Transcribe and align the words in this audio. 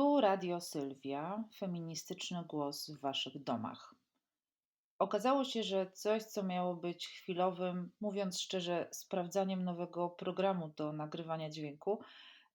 Tu 0.00 0.20
Radio 0.20 0.60
Sylwia, 0.60 1.44
feministyczny 1.58 2.44
głos 2.48 2.90
w 2.90 3.00
waszych 3.00 3.42
domach. 3.42 3.94
Okazało 4.98 5.44
się, 5.44 5.62
że 5.62 5.90
coś, 5.92 6.22
co 6.22 6.42
miało 6.42 6.74
być 6.74 7.08
chwilowym, 7.08 7.90
mówiąc 8.00 8.40
szczerze, 8.40 8.88
sprawdzaniem 8.92 9.64
nowego 9.64 10.10
programu 10.10 10.68
do 10.68 10.92
nagrywania 10.92 11.50
dźwięku, 11.50 12.00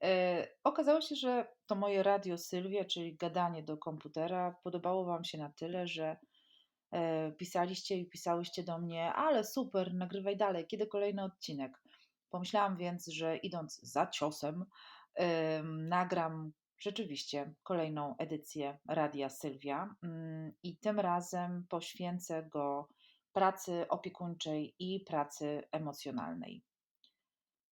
e, 0.03 0.47
okazało 0.63 1.01
się, 1.01 1.15
że 1.15 1.47
to 1.65 1.75
moje 1.75 2.03
Radio 2.03 2.37
Sylwia, 2.37 2.85
czyli 2.85 3.15
gadanie 3.15 3.63
do 3.63 3.77
komputera, 3.77 4.55
podobało 4.63 5.05
wam 5.05 5.23
się 5.23 5.37
na 5.37 5.49
tyle, 5.49 5.87
że 5.87 6.17
e, 6.91 7.31
pisaliście 7.31 7.97
i 7.97 8.09
pisałyście 8.09 8.63
do 8.63 8.79
mnie, 8.79 9.13
ale 9.13 9.43
super, 9.43 9.93
nagrywaj 9.93 10.37
dalej, 10.37 10.67
kiedy 10.67 10.87
kolejny 10.87 11.23
odcinek. 11.23 11.81
Pomyślałam 12.29 12.77
więc, 12.77 13.07
że 13.07 13.37
idąc 13.37 13.79
za 13.81 14.07
ciosem, 14.07 14.65
em, 15.15 15.87
nagram 15.87 16.51
rzeczywiście 16.79 17.53
kolejną 17.63 18.17
edycję 18.17 18.77
Radia 18.87 19.29
Sylwia 19.29 19.95
mm, 20.03 20.53
i 20.63 20.77
tym 20.77 20.99
razem 20.99 21.65
poświęcę 21.69 22.43
go 22.43 22.89
pracy 23.33 23.85
opiekuńczej 23.89 24.75
i 24.79 24.99
pracy 24.99 25.63
emocjonalnej. 25.71 26.63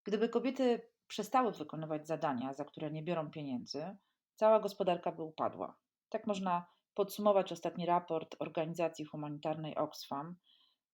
Gdyby 0.03 0.29
kobiety 0.29 0.81
przestały 1.07 1.51
wykonywać 1.51 2.07
zadania, 2.07 2.53
za 2.53 2.65
które 2.65 2.91
nie 2.91 3.03
biorą 3.03 3.31
pieniędzy, 3.31 3.97
cała 4.35 4.59
gospodarka 4.59 5.11
by 5.11 5.23
upadła. 5.23 5.77
Tak 6.09 6.27
można 6.27 6.65
podsumować 6.93 7.51
ostatni 7.51 7.85
raport 7.85 8.35
organizacji 8.39 9.05
humanitarnej 9.05 9.75
Oxfam. 9.75 10.35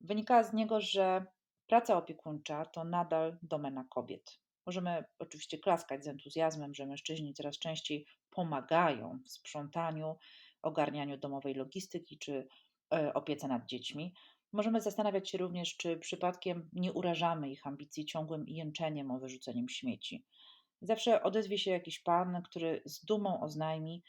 Wynika 0.02 0.44
z 0.44 0.54
niego, 0.54 0.82
że 0.82 1.26
praca 1.68 1.98
opiekuńcza 1.98 2.66
to 2.66 2.84
nadal 2.84 3.38
domena 3.44 3.86
kobiet. 3.90 4.40
Możemy 4.70 5.04
oczywiście 5.20 5.58
klaskać 5.58 6.04
z 6.04 6.08
entuzjazmem, 6.08 6.74
że 6.74 6.86
mężczyźni 6.86 7.34
coraz 7.34 7.60
częściej 7.60 8.06
pomagają 8.30 9.20
w 9.26 9.30
sprzątaniu, 9.30 10.18
ogarnianiu 10.62 11.18
domowej 11.18 11.54
logistyki 11.54 12.18
czy 12.18 12.48
e, 12.94 13.14
opiece 13.14 13.48
nad 13.48 13.66
dziećmi. 13.66 14.14
Możemy 14.54 14.82
zastanawiać 14.82 15.30
się 15.30 15.38
również, 15.38 15.78
czy 15.78 15.98
przypadkiem 15.98 16.70
nie 16.74 16.94
urażamy 16.94 17.50
ich 17.50 17.68
ambicji 17.68 18.06
ciągłym 18.06 18.46
jęczeniem 18.48 19.12
o 19.12 19.20
wyrzuceniem 19.20 19.70
śmieci. 19.70 20.26
Zawsze 20.82 21.24
odezwie 21.24 21.58
się 21.58 21.72
jakiś 21.72 22.00
pan, 22.00 22.42
który 22.44 22.82
z 22.86 23.06
dumą 23.06 23.42
oznajmi, 23.42 24.04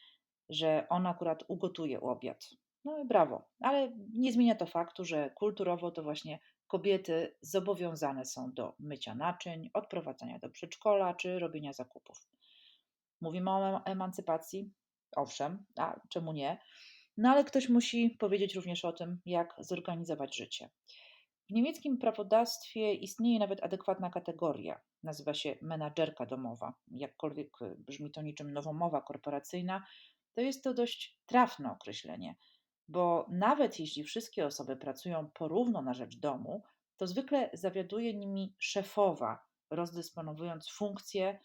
że 0.48 0.86
on 0.88 1.06
akurat 1.06 1.44
ugotuje 1.48 2.00
obiad. 2.00 2.50
No 2.84 2.98
i 2.98 3.04
brawo, 3.04 3.48
ale 3.60 3.92
nie 4.14 4.32
zmienia 4.32 4.54
to 4.54 4.66
faktu, 4.66 5.04
że 5.04 5.30
kulturowo 5.30 5.90
to 5.90 6.02
właśnie 6.02 6.38
kobiety 6.70 7.36
zobowiązane 7.40 8.24
są 8.24 8.52
do 8.52 8.74
mycia 8.78 9.14
naczyń, 9.14 9.70
odprowadzania 9.74 10.38
do 10.38 10.50
przedszkola 10.50 11.14
czy 11.14 11.38
robienia 11.38 11.72
zakupów. 11.72 12.26
Mówimy 13.20 13.50
o 13.50 13.84
emancypacji? 13.84 14.70
Owszem, 15.16 15.64
a 15.76 16.00
czemu 16.08 16.32
nie? 16.32 16.58
No 17.16 17.30
ale 17.30 17.44
ktoś 17.44 17.68
musi 17.68 18.10
powiedzieć 18.10 18.54
również 18.54 18.84
o 18.84 18.92
tym, 18.92 19.20
jak 19.26 19.54
zorganizować 19.58 20.36
życie. 20.36 20.70
W 21.48 21.52
niemieckim 21.52 21.98
prawodawstwie 21.98 22.94
istnieje 22.94 23.38
nawet 23.38 23.62
adekwatna 23.62 24.10
kategoria. 24.10 24.80
Nazywa 25.02 25.34
się 25.34 25.56
menadżerka 25.62 26.26
domowa. 26.26 26.74
Jakkolwiek 26.90 27.50
brzmi 27.78 28.10
to 28.10 28.22
niczym 28.22 28.52
nowomowa 28.52 29.00
korporacyjna, 29.00 29.84
to 30.34 30.40
jest 30.40 30.64
to 30.64 30.74
dość 30.74 31.18
trafne 31.26 31.72
określenie, 31.72 32.34
bo 32.90 33.26
nawet 33.28 33.80
jeśli 33.80 34.04
wszystkie 34.04 34.46
osoby 34.46 34.76
pracują 34.76 35.30
porówno 35.34 35.82
na 35.82 35.94
rzecz 35.94 36.16
domu, 36.16 36.62
to 36.96 37.06
zwykle 37.06 37.50
zawiaduje 37.52 38.14
nimi 38.14 38.54
szefowa, 38.58 39.46
rozdysponowując 39.70 40.70
funkcje, 40.70 41.38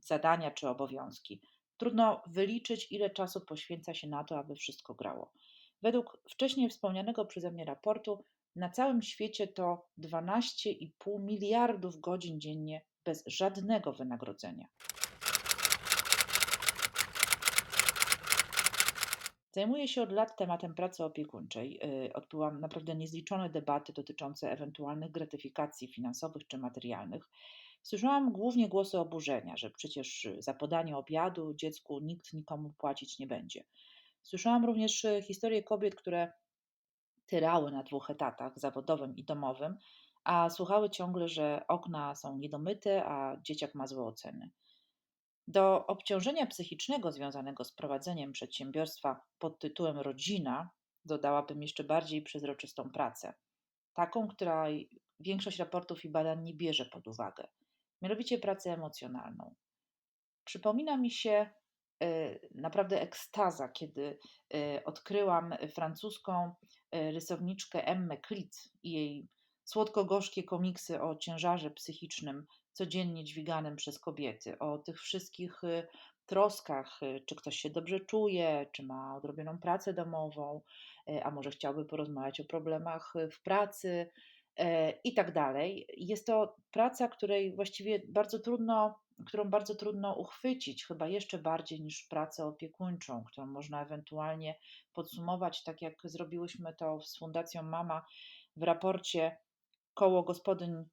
zadania 0.00 0.50
czy 0.50 0.68
obowiązki. 0.68 1.40
Trudno 1.76 2.22
wyliczyć, 2.26 2.92
ile 2.92 3.10
czasu 3.10 3.40
poświęca 3.40 3.94
się 3.94 4.08
na 4.08 4.24
to, 4.24 4.38
aby 4.38 4.54
wszystko 4.54 4.94
grało. 4.94 5.32
Według 5.82 6.18
wcześniej 6.30 6.68
wspomnianego 6.68 7.24
przeze 7.24 7.50
mnie 7.50 7.64
raportu, 7.64 8.24
na 8.56 8.70
całym 8.70 9.02
świecie 9.02 9.48
to 9.48 9.86
12,5 9.98 11.20
miliardów 11.20 12.00
godzin 12.00 12.40
dziennie 12.40 12.82
bez 13.04 13.24
żadnego 13.26 13.92
wynagrodzenia. 13.92 14.66
Zajmuję 19.54 19.88
się 19.88 20.02
od 20.02 20.12
lat 20.12 20.36
tematem 20.36 20.74
pracy 20.74 21.04
opiekuńczej. 21.04 21.80
Y, 22.06 22.12
odbyłam 22.12 22.60
naprawdę 22.60 22.94
niezliczone 22.94 23.50
debaty 23.50 23.92
dotyczące 23.92 24.52
ewentualnych 24.52 25.12
gratyfikacji 25.12 25.88
finansowych 25.88 26.46
czy 26.46 26.58
materialnych. 26.58 27.28
Słyszałam 27.82 28.32
głównie 28.32 28.68
głosy 28.68 28.98
oburzenia, 28.98 29.56
że 29.56 29.70
przecież 29.70 30.28
za 30.38 30.54
podanie 30.54 30.96
obiadu 30.96 31.54
dziecku 31.54 31.98
nikt 31.98 32.32
nikomu 32.32 32.72
płacić 32.78 33.18
nie 33.18 33.26
będzie. 33.26 33.64
Słyszałam 34.22 34.64
również 34.64 35.06
historie 35.22 35.62
kobiet, 35.62 35.94
które 35.94 36.32
tyrały 37.26 37.72
na 37.72 37.82
dwóch 37.82 38.10
etatach, 38.10 38.58
zawodowym 38.58 39.16
i 39.16 39.24
domowym, 39.24 39.76
a 40.24 40.50
słuchały 40.50 40.90
ciągle, 40.90 41.28
że 41.28 41.64
okna 41.68 42.14
są 42.14 42.38
niedomyte, 42.38 43.04
a 43.04 43.36
dzieciak 43.42 43.74
ma 43.74 43.86
złe 43.86 44.04
oceny. 44.04 44.50
Do 45.48 45.86
obciążenia 45.86 46.46
psychicznego 46.46 47.12
związanego 47.12 47.64
z 47.64 47.72
prowadzeniem 47.72 48.32
przedsiębiorstwa 48.32 49.20
pod 49.38 49.58
tytułem 49.58 49.98
rodzina 49.98 50.70
dodałabym 51.04 51.62
jeszcze 51.62 51.84
bardziej 51.84 52.22
przezroczystą 52.22 52.90
pracę. 52.90 53.34
Taką, 53.94 54.28
która 54.28 54.66
większość 55.20 55.58
raportów 55.58 56.04
i 56.04 56.10
badań 56.10 56.42
nie 56.42 56.54
bierze 56.54 56.86
pod 56.86 57.06
uwagę. 57.06 57.48
Mianowicie 58.02 58.38
pracę 58.38 58.72
emocjonalną. 58.72 59.54
Przypomina 60.44 60.96
mi 60.96 61.10
się 61.10 61.50
e, 62.02 62.38
naprawdę 62.54 63.00
ekstaza, 63.00 63.68
kiedy 63.68 64.18
e, 64.54 64.84
odkryłam 64.84 65.54
francuską 65.74 66.54
e, 66.90 67.10
rysowniczkę 67.10 67.86
Emmę 67.86 68.16
Clit 68.28 68.56
i 68.82 68.92
jej 68.92 69.28
słodko-gorzkie 69.64 70.42
komiksy 70.42 71.02
o 71.02 71.16
ciężarze 71.16 71.70
psychicznym 71.70 72.46
codziennie 72.72 73.24
dźwiganym 73.24 73.76
przez 73.76 73.98
kobiety, 73.98 74.58
o 74.58 74.78
tych 74.78 75.00
wszystkich 75.00 75.64
y, 75.64 75.86
troskach, 76.26 77.02
y, 77.02 77.22
czy 77.26 77.34
ktoś 77.36 77.56
się 77.56 77.70
dobrze 77.70 78.00
czuje, 78.00 78.66
czy 78.72 78.82
ma 78.82 79.16
odrobioną 79.16 79.58
pracę 79.58 79.94
domową, 79.94 80.60
y, 81.08 81.24
a 81.24 81.30
może 81.30 81.50
chciałby 81.50 81.84
porozmawiać 81.84 82.40
o 82.40 82.44
problemach 82.44 83.14
w 83.32 83.42
pracy 83.42 84.10
i 85.04 85.14
tak 85.14 85.32
dalej. 85.32 85.86
Jest 85.96 86.26
to 86.26 86.56
praca, 86.70 87.08
której 87.08 87.54
właściwie 87.54 88.02
bardzo 88.08 88.38
trudno, 88.38 88.98
którą 89.26 89.44
bardzo 89.44 89.74
trudno 89.74 90.14
uchwycić, 90.14 90.86
chyba 90.86 91.08
jeszcze 91.08 91.38
bardziej 91.38 91.80
niż 91.80 92.02
pracę 92.02 92.44
opiekuńczą, 92.44 93.24
którą 93.24 93.46
można 93.46 93.82
ewentualnie 93.82 94.58
podsumować, 94.92 95.62
tak 95.62 95.82
jak 95.82 95.94
zrobiłyśmy 96.04 96.74
to 96.74 97.00
z 97.00 97.18
Fundacją 97.18 97.62
Mama 97.62 98.04
w 98.56 98.62
raporcie 98.62 99.36
Koło 99.94 100.22
Gospodyń 100.22 100.84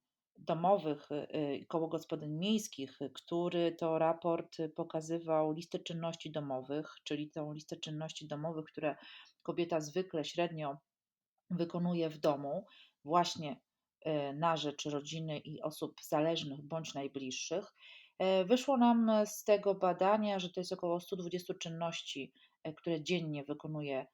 domowych 0.44 1.10
y, 1.12 1.36
y, 1.36 1.56
i 1.56 1.66
koło 1.66 1.88
gospodyń 1.88 2.30
miejskich, 2.30 3.02
y, 3.02 3.10
który 3.10 3.72
to 3.72 3.98
raport 3.98 4.56
pokazywał 4.76 5.52
listę 5.52 5.78
czynności 5.78 6.30
domowych, 6.30 6.94
czyli 7.04 7.30
tą 7.30 7.52
listę 7.52 7.76
czynności 7.76 8.26
domowych, 8.26 8.64
które 8.64 8.96
kobieta 9.42 9.80
zwykle 9.80 10.24
średnio 10.24 10.78
wykonuje 11.50 12.10
w 12.10 12.18
domu, 12.18 12.66
właśnie 13.04 13.60
na 14.34 14.56
rzecz 14.56 14.84
rodziny 14.86 15.38
i 15.38 15.62
osób 15.62 15.94
zależnych 16.02 16.62
bądź 16.62 16.94
najbliższych. 16.94 17.74
Wyszło 18.46 18.76
nam 18.76 19.10
z 19.26 19.44
tego 19.44 19.74
badania, 19.74 20.38
że 20.38 20.50
to 20.50 20.60
jest 20.60 20.72
około 20.72 21.00
120 21.00 21.54
czynności, 21.54 22.32
które 22.76 23.02
dziennie 23.02 23.44
wykonuje 23.44 24.06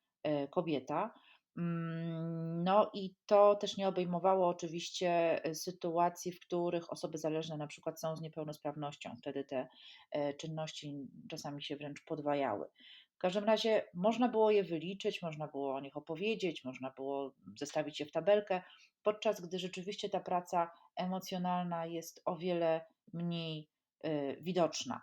kobieta. 0.50 1.14
Mm, 1.56 2.64
no 2.64 2.90
i 2.94 3.14
to 3.26 3.54
też 3.54 3.76
nie 3.76 3.88
obejmowało 3.88 4.48
oczywiście 4.48 5.44
e, 5.44 5.54
sytuacji, 5.54 6.32
w 6.32 6.40
których 6.40 6.92
osoby 6.92 7.18
zależne 7.18 7.56
na 7.56 7.66
przykład 7.66 8.00
są 8.00 8.16
z 8.16 8.20
niepełnosprawnością. 8.20 9.16
Wtedy 9.18 9.44
te 9.44 9.68
e, 10.10 10.34
czynności 10.34 11.08
czasami 11.30 11.62
się 11.62 11.76
wręcz 11.76 12.04
podwajały. 12.04 12.66
W 13.14 13.18
każdym 13.18 13.44
razie 13.44 13.88
można 13.94 14.28
było 14.28 14.50
je 14.50 14.64
wyliczyć, 14.64 15.22
można 15.22 15.48
było 15.48 15.74
o 15.74 15.80
nich 15.80 15.96
opowiedzieć, 15.96 16.64
można 16.64 16.90
było 16.90 17.32
zestawić 17.58 18.00
je 18.00 18.06
w 18.06 18.12
tabelkę, 18.12 18.62
podczas 19.02 19.40
gdy 19.40 19.58
rzeczywiście 19.58 20.08
ta 20.08 20.20
praca 20.20 20.70
emocjonalna 20.96 21.86
jest 21.86 22.22
o 22.24 22.36
wiele 22.36 22.84
mniej 23.12 23.68
e, 24.00 24.36
widoczna. 24.36 25.00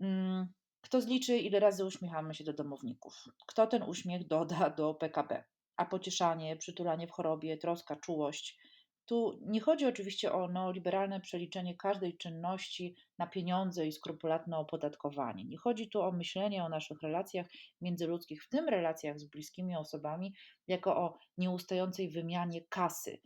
Mm, 0.00 0.52
kto 0.80 1.00
zliczy, 1.00 1.38
ile 1.38 1.60
razy 1.60 1.84
uśmiechamy 1.84 2.34
się 2.34 2.44
do 2.44 2.52
domowników? 2.52 3.24
Kto 3.46 3.66
ten 3.66 3.82
uśmiech 3.82 4.26
doda 4.26 4.70
do 4.70 4.94
PKB? 4.94 5.44
A 5.76 5.84
pocieszanie, 5.84 6.56
przytulanie 6.56 7.06
w 7.06 7.10
chorobie, 7.10 7.56
troska, 7.56 7.96
czułość. 7.96 8.58
Tu 9.06 9.38
nie 9.42 9.60
chodzi 9.60 9.86
oczywiście 9.86 10.32
o 10.32 10.48
neoliberalne 10.48 11.20
przeliczenie 11.20 11.76
każdej 11.76 12.16
czynności 12.16 12.94
na 13.18 13.26
pieniądze 13.26 13.86
i 13.86 13.92
skrupulatne 13.92 14.58
opodatkowanie. 14.58 15.44
Nie 15.44 15.58
chodzi 15.58 15.88
tu 15.88 16.02
o 16.02 16.12
myślenie 16.12 16.64
o 16.64 16.68
naszych 16.68 17.02
relacjach 17.02 17.46
międzyludzkich, 17.80 18.44
w 18.44 18.48
tym 18.48 18.68
relacjach 18.68 19.18
z 19.20 19.24
bliskimi 19.24 19.76
osobami, 19.76 20.34
jako 20.68 20.96
o 20.96 21.18
nieustającej 21.38 22.10
wymianie 22.10 22.60
kasy. 22.68 23.20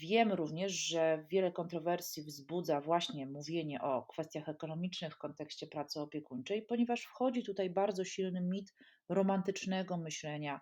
Wiem 0.00 0.32
również, 0.32 0.72
że 0.72 1.26
wiele 1.30 1.52
kontrowersji 1.52 2.22
wzbudza 2.22 2.80
właśnie 2.80 3.26
mówienie 3.26 3.80
o 3.80 4.02
kwestiach 4.02 4.48
ekonomicznych 4.48 5.14
w 5.14 5.18
kontekście 5.18 5.66
pracy 5.66 6.00
opiekuńczej, 6.00 6.62
ponieważ 6.62 7.02
wchodzi 7.02 7.42
tutaj 7.42 7.70
bardzo 7.70 8.04
silny 8.04 8.40
mit 8.40 8.74
romantycznego 9.08 9.96
myślenia 9.96 10.60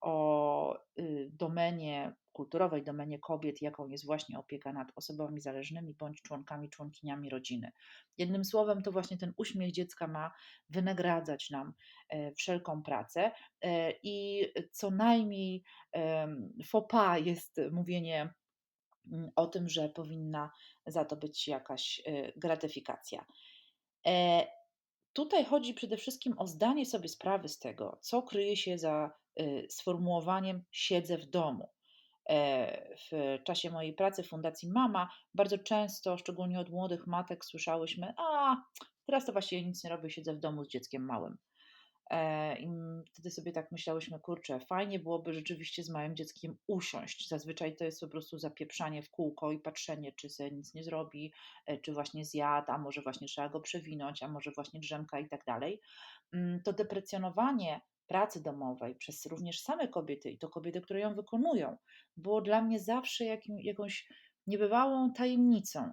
o 0.00 0.78
y, 0.98 1.30
domenie 1.32 2.12
kulturowej, 2.32 2.84
domenie 2.84 3.18
kobiet, 3.18 3.62
jaką 3.62 3.88
jest 3.88 4.06
właśnie 4.06 4.38
opieka 4.38 4.72
nad 4.72 4.92
osobami 4.96 5.40
zależnymi 5.40 5.94
bądź 5.94 6.22
członkami, 6.22 6.70
członkiniami 6.70 7.30
rodziny. 7.30 7.72
Jednym 8.18 8.44
słowem, 8.44 8.82
to 8.82 8.92
właśnie 8.92 9.18
ten 9.18 9.32
uśmiech 9.36 9.72
dziecka 9.72 10.06
ma 10.06 10.30
wynagradzać 10.70 11.50
nam 11.50 11.72
e, 12.08 12.32
wszelką 12.32 12.82
pracę 12.82 13.32
e, 13.60 13.92
i 14.02 14.46
co 14.72 14.90
najmniej 14.90 15.62
pas 16.88 17.20
jest 17.24 17.60
mówienie 17.72 18.34
mm, 19.12 19.30
o 19.36 19.46
tym, 19.46 19.68
że 19.68 19.88
powinna 19.88 20.50
za 20.86 21.04
to 21.04 21.16
być 21.16 21.48
jakaś 21.48 22.02
e, 22.06 22.32
gratyfikacja. 22.36 23.24
Tutaj 25.12 25.44
chodzi 25.44 25.74
przede 25.74 25.96
wszystkim 25.96 26.38
o 26.38 26.46
zdanie 26.46 26.86
sobie 26.86 27.08
sprawy 27.08 27.48
z 27.48 27.58
tego, 27.58 27.98
co 28.00 28.22
kryje 28.22 28.56
się 28.56 28.78
za 28.78 29.10
sformułowaniem 29.68 30.64
siedzę 30.70 31.18
w 31.18 31.26
domu. 31.26 31.68
E, 32.28 32.96
w 32.96 33.38
czasie 33.44 33.70
mojej 33.70 33.92
pracy 33.92 34.22
w 34.22 34.28
Fundacji 34.28 34.70
Mama 34.70 35.08
bardzo 35.34 35.58
często, 35.58 36.16
szczególnie 36.16 36.60
od 36.60 36.70
młodych 36.70 37.06
matek, 37.06 37.44
słyszałyśmy: 37.44 38.14
A, 38.16 38.56
teraz 39.06 39.24
to 39.26 39.32
właściwie 39.32 39.64
nic 39.64 39.84
nie 39.84 39.90
robię, 39.90 40.10
siedzę 40.10 40.34
w 40.34 40.40
domu 40.40 40.64
z 40.64 40.68
dzieckiem 40.68 41.04
małym. 41.04 41.36
E, 42.10 42.58
I 42.58 42.68
wtedy 43.12 43.30
sobie 43.30 43.52
tak 43.52 43.72
myślałyśmy, 43.72 44.20
kurczę, 44.20 44.60
fajnie 44.60 44.98
byłoby 44.98 45.32
rzeczywiście 45.32 45.82
z 45.82 45.90
małym 45.90 46.16
dzieckiem 46.16 46.56
usiąść. 46.66 47.28
Zazwyczaj 47.28 47.76
to 47.76 47.84
jest 47.84 48.00
po 48.00 48.08
prostu 48.08 48.38
zapieprzanie 48.38 49.02
w 49.02 49.10
kółko 49.10 49.52
i 49.52 49.58
patrzenie, 49.58 50.12
czy 50.12 50.28
sobie 50.28 50.50
nic 50.50 50.74
nie 50.74 50.84
zrobi, 50.84 51.32
e, 51.66 51.78
czy 51.78 51.92
właśnie 51.92 52.24
zjadł, 52.24 52.72
a 52.72 52.78
może 52.78 53.02
właśnie 53.02 53.28
trzeba 53.28 53.48
go 53.48 53.60
przewinąć, 53.60 54.22
a 54.22 54.28
może 54.28 54.50
właśnie 54.50 54.80
drzemka 54.80 55.20
i 55.20 55.28
tak 55.28 55.44
dalej. 55.44 55.80
Mm, 56.32 56.62
to 56.62 56.72
deprecjonowanie 56.72 57.80
pracy 58.06 58.42
domowej 58.42 58.94
przez 58.94 59.26
również 59.26 59.62
same 59.62 59.88
kobiety 59.88 60.30
i 60.30 60.38
to 60.38 60.48
kobiety, 60.48 60.80
które 60.80 61.00
ją 61.00 61.14
wykonują, 61.14 61.76
było 62.16 62.40
dla 62.40 62.62
mnie 62.62 62.80
zawsze 62.80 63.24
jakim, 63.24 63.60
jakąś 63.60 64.08
niebywałą 64.46 65.12
tajemnicą. 65.12 65.92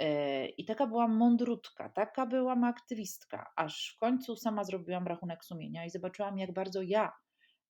E, 0.00 0.46
I 0.46 0.64
taka 0.64 0.86
byłam 0.86 1.16
mądrutka, 1.16 1.88
taka 1.88 2.26
byłam 2.26 2.64
aktywistka, 2.64 3.52
aż 3.56 3.94
w 3.96 3.98
końcu 3.98 4.36
sama 4.36 4.64
zrobiłam 4.64 5.06
rachunek 5.06 5.44
sumienia 5.44 5.84
i 5.84 5.90
zobaczyłam, 5.90 6.38
jak 6.38 6.52
bardzo 6.52 6.82
ja 6.82 7.12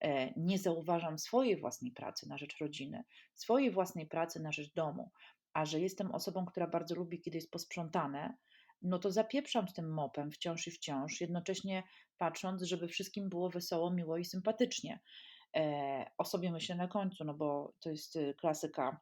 e, 0.01 0.33
nie 0.37 0.59
zauważam 0.59 1.19
swojej 1.19 1.61
własnej 1.61 1.93
pracy 1.93 2.29
na 2.29 2.39
rzecz 2.39 2.59
rodziny, 2.59 3.05
swojej 3.35 3.71
własnej 3.71 4.07
pracy 4.07 4.41
na 4.41 4.53
rzecz 4.53 4.73
domu, 4.73 5.11
a 5.53 5.65
że 5.67 5.81
jestem 5.81 6.13
osobą, 6.13 6.47
która 6.47 6.67
bardzo 6.67 6.95
lubi, 6.95 7.21
kiedy 7.21 7.39
jest 7.39 7.51
posprzątane, 7.51 8.37
no 8.83 8.99
to 8.99 9.11
zapieprzam 9.11 9.69
z 9.69 9.73
tym 9.73 9.93
mopem 9.93 10.31
wciąż 10.31 10.67
i 10.67 10.71
wciąż, 10.71 11.21
jednocześnie 11.21 11.83
patrząc, 12.21 12.63
żeby 12.63 12.89
wszystkim 12.89 13.29
było 13.29 13.51
wesoło, 13.51 13.91
miło 13.91 14.19
i 14.19 14.25
sympatycznie. 14.25 15.01
E, 15.57 16.11
o 16.19 16.25
sobie 16.25 16.51
myślę 16.51 16.77
na 16.77 16.89
końcu, 16.89 17.25
no 17.25 17.35
bo 17.35 17.75
to 17.81 17.91
jest 17.91 18.17
y, 18.17 18.35
klasyka 18.35 19.01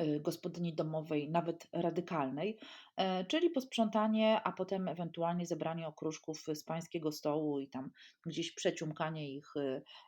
y, 0.00 0.20
gospodyni 0.20 0.74
domowej, 0.74 1.30
nawet 1.30 1.66
radykalnej, 1.72 2.58
e, 2.96 3.24
czyli 3.24 3.50
posprzątanie, 3.50 4.40
a 4.44 4.52
potem 4.52 4.88
ewentualnie 4.88 5.46
zebranie 5.46 5.86
okruszków 5.86 6.44
z 6.54 6.64
pańskiego 6.64 7.12
stołu 7.12 7.60
i 7.60 7.68
tam 7.68 7.90
gdzieś 8.26 8.54
przeciumkanie 8.54 9.34
ich 9.34 9.54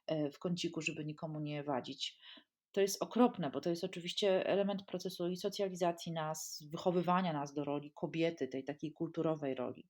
e, 0.07 0.31
w 0.31 0.39
kąciku, 0.39 0.83
żeby 0.83 1.05
nikomu 1.05 1.41
nie 1.41 1.65
wadzić 1.65 2.19
to 2.77 2.81
jest 2.81 3.03
okropne, 3.03 3.51
bo 3.51 3.61
to 3.61 3.71
jest 3.71 3.85
oczywiście 3.85 4.47
element 4.47 4.85
procesu 4.85 5.29
i 5.29 5.37
socjalizacji 5.37 6.13
nas, 6.13 6.65
wychowywania 6.71 7.33
nas 7.33 7.55
do 7.55 7.65
roli 7.65 7.93
kobiety, 7.95 8.49
tej 8.49 8.65
takiej 8.65 8.93
kulturowej 8.93 9.55
roli. 9.55 9.89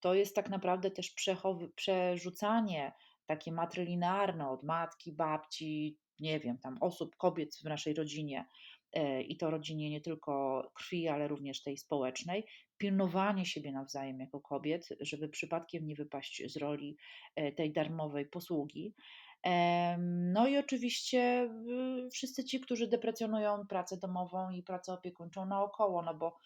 To 0.00 0.14
jest 0.14 0.34
tak 0.34 0.50
naprawdę 0.50 0.90
też 0.90 1.14
przerzucanie 1.76 2.92
takie 3.26 3.52
matrylinearne 3.52 4.50
od 4.50 4.62
matki, 4.62 5.12
babci, 5.12 5.98
nie 6.20 6.40
wiem, 6.40 6.58
tam 6.58 6.78
osób, 6.80 7.16
kobiet 7.16 7.56
w 7.56 7.64
naszej 7.64 7.94
rodzinie 7.94 8.46
e, 8.92 9.22
i 9.22 9.36
to 9.36 9.50
rodzinie 9.50 9.90
nie 9.90 10.00
tylko 10.00 10.62
krwi, 10.74 11.08
ale 11.08 11.28
również 11.28 11.62
tej 11.62 11.76
społecznej, 11.76 12.46
pilnowanie 12.78 13.46
siebie 13.46 13.72
nawzajem 13.72 14.20
jako 14.20 14.40
kobiet, 14.40 14.88
żeby 15.00 15.28
przypadkiem 15.28 15.86
nie 15.86 15.94
wypaść 15.94 16.42
z 16.46 16.56
roli 16.56 16.96
e, 17.36 17.52
tej 17.52 17.72
darmowej 17.72 18.26
posługi. 18.26 18.94
No 20.08 20.46
i 20.46 20.58
oczywiście 20.58 21.50
y, 22.06 22.10
wszyscy 22.10 22.44
ci, 22.44 22.60
którzy 22.60 22.88
deprecjonują 22.88 23.66
pracę 23.66 23.96
domową 23.96 24.50
i 24.50 24.62
pracę 24.62 24.92
opiekuńczą 24.92 25.46
naokoło, 25.46 26.02
no 26.02 26.14
bo 26.14 26.38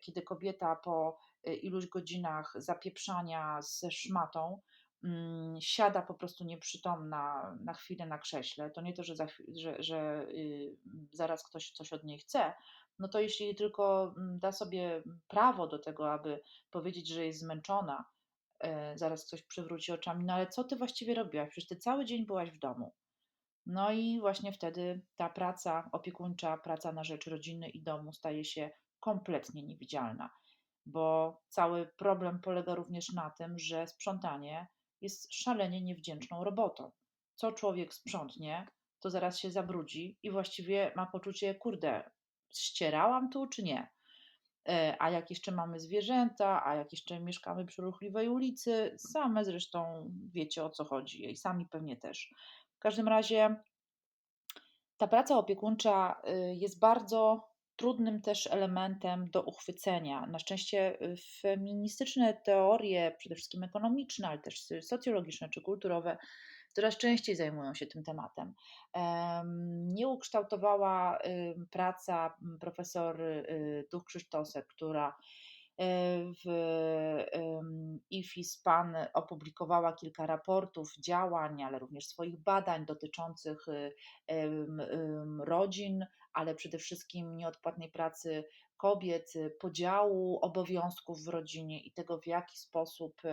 kiedy 0.00 0.22
kobieta 0.22 0.76
po 0.76 1.18
e, 1.44 1.54
iluś 1.54 1.86
godzinach 1.86 2.52
zapieprzania 2.56 3.62
ze 3.62 3.90
szmatą 3.90 4.60
mm, 5.04 5.60
siada 5.60 6.02
po 6.02 6.14
prostu 6.14 6.44
nieprzytomna 6.44 7.56
na 7.60 7.74
chwilę 7.74 8.06
na 8.06 8.18
krześle, 8.18 8.70
to 8.70 8.80
nie 8.80 8.92
to, 8.92 9.02
że, 9.02 9.16
za, 9.16 9.26
że, 9.56 9.82
że 9.82 10.26
y, 10.28 10.76
zaraz 11.12 11.42
ktoś 11.42 11.70
coś 11.70 11.92
od 11.92 12.04
niej 12.04 12.18
chce, 12.18 12.52
no 12.98 13.08
to 13.08 13.20
jeśli 13.20 13.54
tylko 13.54 14.14
mm, 14.16 14.38
da 14.38 14.52
sobie 14.52 15.02
prawo 15.28 15.66
do 15.66 15.78
tego, 15.78 16.12
aby 16.12 16.42
powiedzieć, 16.70 17.08
że 17.08 17.26
jest 17.26 17.40
zmęczona, 17.40 18.04
E, 18.62 18.98
zaraz 18.98 19.26
ktoś 19.26 19.42
przywróci 19.42 19.92
oczami, 19.92 20.24
no 20.24 20.34
ale 20.34 20.46
co 20.46 20.64
ty 20.64 20.76
właściwie 20.76 21.14
robiłaś? 21.14 21.50
Przecież 21.50 21.68
ty 21.68 21.76
cały 21.76 22.04
dzień 22.04 22.26
byłaś 22.26 22.50
w 22.50 22.58
domu. 22.58 22.94
No 23.66 23.92
i 23.92 24.20
właśnie 24.20 24.52
wtedy 24.52 25.02
ta 25.16 25.28
praca 25.28 25.88
opiekuńcza, 25.92 26.56
praca 26.56 26.92
na 26.92 27.04
rzecz 27.04 27.26
rodziny 27.26 27.68
i 27.68 27.82
domu 27.82 28.12
staje 28.12 28.44
się 28.44 28.70
kompletnie 29.02 29.62
niewidzialna, 29.62 30.30
bo 30.86 31.36
cały 31.48 31.86
problem 31.86 32.40
polega 32.40 32.74
również 32.74 33.12
na 33.12 33.30
tym, 33.30 33.58
że 33.58 33.86
sprzątanie 33.86 34.66
jest 35.00 35.34
szalenie 35.34 35.82
niewdzięczną 35.82 36.44
robotą. 36.44 36.90
Co 37.34 37.52
człowiek 37.52 37.94
sprzątnie, 37.94 38.66
to 39.00 39.10
zaraz 39.10 39.38
się 39.38 39.50
zabrudzi 39.50 40.18
i 40.22 40.30
właściwie 40.30 40.92
ma 40.96 41.06
poczucie, 41.06 41.54
kurde, 41.54 42.10
ścierałam 42.54 43.30
tu 43.30 43.46
czy 43.46 43.62
nie? 43.62 43.90
E, 44.68 44.96
a 44.98 45.10
jak 45.10 45.30
jeszcze 45.30 45.52
mamy 45.52 45.80
zwierzęta, 45.80 46.64
a 46.66 46.74
jak 46.74 46.92
jeszcze 46.92 47.20
mieszkamy 47.20 47.66
przy 47.66 47.82
ruchliwej 47.82 48.28
ulicy, 48.28 48.94
same 48.98 49.44
zresztą 49.44 50.10
wiecie 50.32 50.64
o 50.64 50.70
co 50.70 50.84
chodzi 50.84 51.30
i 51.30 51.36
sami 51.36 51.66
pewnie 51.66 51.96
też. 51.96 52.34
W 52.76 52.78
każdym 52.78 53.08
razie 53.08 53.56
ta 54.96 55.06
praca 55.08 55.38
opiekuńcza 55.38 56.22
y, 56.28 56.54
jest 56.54 56.78
bardzo 56.78 57.51
trudnym 57.82 58.20
też 58.20 58.46
elementem 58.46 59.30
do 59.30 59.42
uchwycenia. 59.42 60.26
Na 60.26 60.38
szczęście 60.38 61.02
y, 61.02 61.16
feministyczne 61.40 62.34
teorie, 62.34 63.16
przede 63.18 63.34
wszystkim 63.34 63.64
ekonomiczne, 63.64 64.28
ale 64.28 64.38
też 64.38 64.66
socjologiczne 64.80 65.48
czy 65.48 65.60
kulturowe, 65.62 66.16
coraz 66.72 66.96
częściej 66.96 67.36
zajmują 67.36 67.74
się 67.74 67.86
tym 67.86 68.04
tematem. 68.04 68.54
Nie 69.84 70.08
ukształtowała 70.08 71.18
praca 71.70 72.34
profesor 72.60 73.20
y, 73.20 73.88
Duch 73.92 74.04
Krzysztosek, 74.04 74.66
która 74.66 75.16
w 76.44 76.50
IFIS 78.10 78.62
PAN 78.62 78.96
opublikowała 79.14 79.92
kilka 79.92 80.26
raportów, 80.26 80.96
działań, 80.98 81.62
ale 81.62 81.78
również 81.78 82.06
swoich 82.06 82.36
badań 82.38 82.86
dotyczących 82.86 83.68
y, 83.68 83.92
rodzin, 85.38 86.06
ale 86.32 86.54
przede 86.54 86.78
wszystkim 86.78 87.36
nieodpłatnej 87.36 87.90
pracy 87.90 88.44
kobiet, 88.82 89.36
y, 89.36 89.50
podziału 89.50 90.38
obowiązków 90.38 91.24
w 91.24 91.28
rodzinie 91.28 91.80
i 91.80 91.92
tego, 91.92 92.18
w 92.18 92.26
jaki 92.26 92.58
sposób 92.58 93.24
y, 93.24 93.28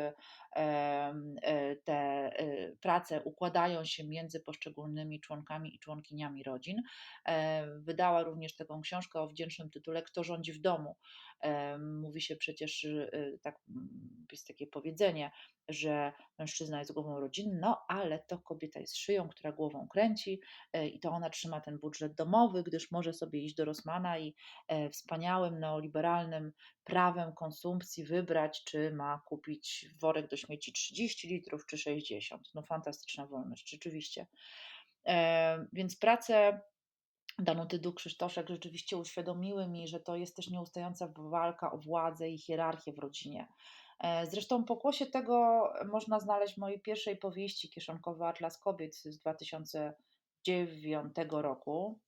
y, 0.61 1.81
te 1.83 2.29
prace 2.81 3.23
układają 3.23 3.85
się 3.85 4.07
między 4.07 4.39
poszczególnymi 4.39 5.19
członkami 5.19 5.75
i 5.75 5.79
członkiniami 5.79 6.43
rodzin. 6.43 6.81
E, 7.27 7.67
wydała 7.79 8.23
również 8.23 8.55
taką 8.55 8.81
książkę 8.81 9.19
o 9.19 9.27
wdzięcznym 9.27 9.69
tytule 9.69 10.01
Kto 10.01 10.23
rządzi 10.23 10.53
w 10.53 10.61
domu. 10.61 10.95
E, 11.41 11.77
mówi 11.77 12.21
się 12.21 12.35
przecież, 12.35 12.87
tak 13.41 13.59
mm, 13.69 14.25
jest 14.31 14.47
takie 14.47 14.67
powiedzenie, 14.67 15.31
że 15.69 16.13
mężczyzna 16.39 16.79
jest 16.79 16.93
głową 16.93 17.19
rodziny, 17.19 17.57
no 17.61 17.85
ale 17.87 18.19
to 18.19 18.39
kobieta 18.39 18.79
jest 18.79 18.97
szyją, 18.97 19.29
która 19.29 19.51
głową 19.51 19.87
kręci 19.87 20.41
e, 20.73 20.87
i 20.87 20.99
to 20.99 21.09
ona 21.09 21.29
trzyma 21.29 21.61
ten 21.61 21.79
budżet 21.79 22.13
domowy, 22.13 22.63
gdyż 22.63 22.91
może 22.91 23.13
sobie 23.13 23.39
iść 23.39 23.55
do 23.55 23.65
Rosmana 23.65 24.19
i 24.19 24.35
wspaniałym 25.39 25.59
neoliberalnym 25.59 26.51
prawem 26.83 27.33
konsumpcji 27.33 28.03
wybrać, 28.03 28.63
czy 28.63 28.91
ma 28.91 29.21
kupić 29.25 29.89
worek 30.01 30.27
do 30.27 30.37
śmieci 30.37 30.73
30 30.73 31.27
litrów 31.27 31.65
czy 31.65 31.77
60. 31.77 32.49
No 32.53 32.61
fantastyczna 32.61 33.27
wolność, 33.27 33.69
rzeczywiście. 33.69 34.27
Więc 35.73 35.95
prace 35.95 36.61
Danuty 37.39 37.79
Du 37.79 37.93
Krzysztoszek 37.93 38.49
rzeczywiście 38.49 38.97
uświadomiły 38.97 39.67
mi, 39.67 39.87
że 39.87 39.99
to 39.99 40.15
jest 40.15 40.35
też 40.35 40.47
nieustająca 40.47 41.13
walka 41.17 41.71
o 41.71 41.77
władzę 41.77 42.29
i 42.29 42.37
hierarchię 42.37 42.93
w 42.93 42.99
rodzinie. 42.99 43.47
E, 43.99 44.27
zresztą 44.27 44.63
pokłosie 44.63 45.05
tego 45.05 45.63
można 45.91 46.19
znaleźć 46.19 46.53
w 46.53 46.57
mojej 46.57 46.79
pierwszej 46.79 47.17
powieści 47.17 47.69
Kieszonkowy 47.69 48.25
Atlas 48.25 48.57
Kobiet 48.57 48.95
z 48.95 49.17
2009 49.17 51.15
roku. 51.31 51.99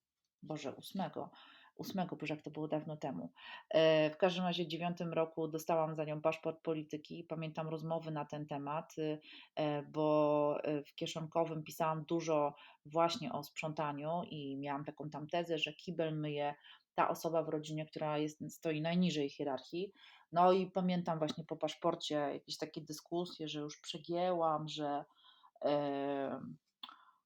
Boże, 0.44 0.72
ósmego, 0.72 1.30
ósmego, 1.75 2.16
boże, 2.16 2.34
jak 2.34 2.44
to 2.44 2.51
było 2.51 2.68
dawno 2.68 2.98
temu. 2.98 3.32
E, 3.70 4.10
w 4.10 4.18
każdym 4.18 4.44
razie 4.44 4.63
w 4.63 4.68
dziewiątym 4.68 5.13
roku 5.13 5.48
dostałam 5.48 5.96
za 5.96 6.06
nią 6.06 6.22
paszport 6.22 6.62
polityki. 6.62 7.24
Pamiętam 7.24 7.70
rozmowy 7.70 8.12
na 8.12 8.25
ten 8.25 8.46
temat, 8.46 8.96
e, 9.56 9.84
bo 9.84 10.58
w 10.88 10.96
kieszonkowym 10.96 11.63
pisałam 11.63 12.06
dużo 12.06 12.56
właśnie 12.86 13.34
o 13.34 13.44
sprzątaniu 13.44 14.24
i 14.30 14.58
miałam 14.58 14.86
taką 14.86 15.10
tam 15.10 15.28
tezę, 15.28 15.58
że 15.58 15.74
kibel 15.74 16.18
myje 16.18 16.56
ta 16.96 17.10
osoba 17.10 17.44
w 17.44 17.50
rodzinie, 17.50 17.86
która 17.86 18.18
jest, 18.18 18.54
stoi 18.54 18.82
najniżej 18.82 19.30
hierarchii. 19.30 19.94
No 20.32 20.51
i 20.51 20.72
pamiętam 20.72 21.20
właśnie 21.20 21.44
po 21.44 21.56
paszporcie 21.56 22.16
jakieś 22.16 22.58
takie 22.58 22.82
dyskusje, 22.82 23.48
że 23.48 23.60
już 23.60 23.80
przegięłam, 23.80 24.68
że 24.68 25.06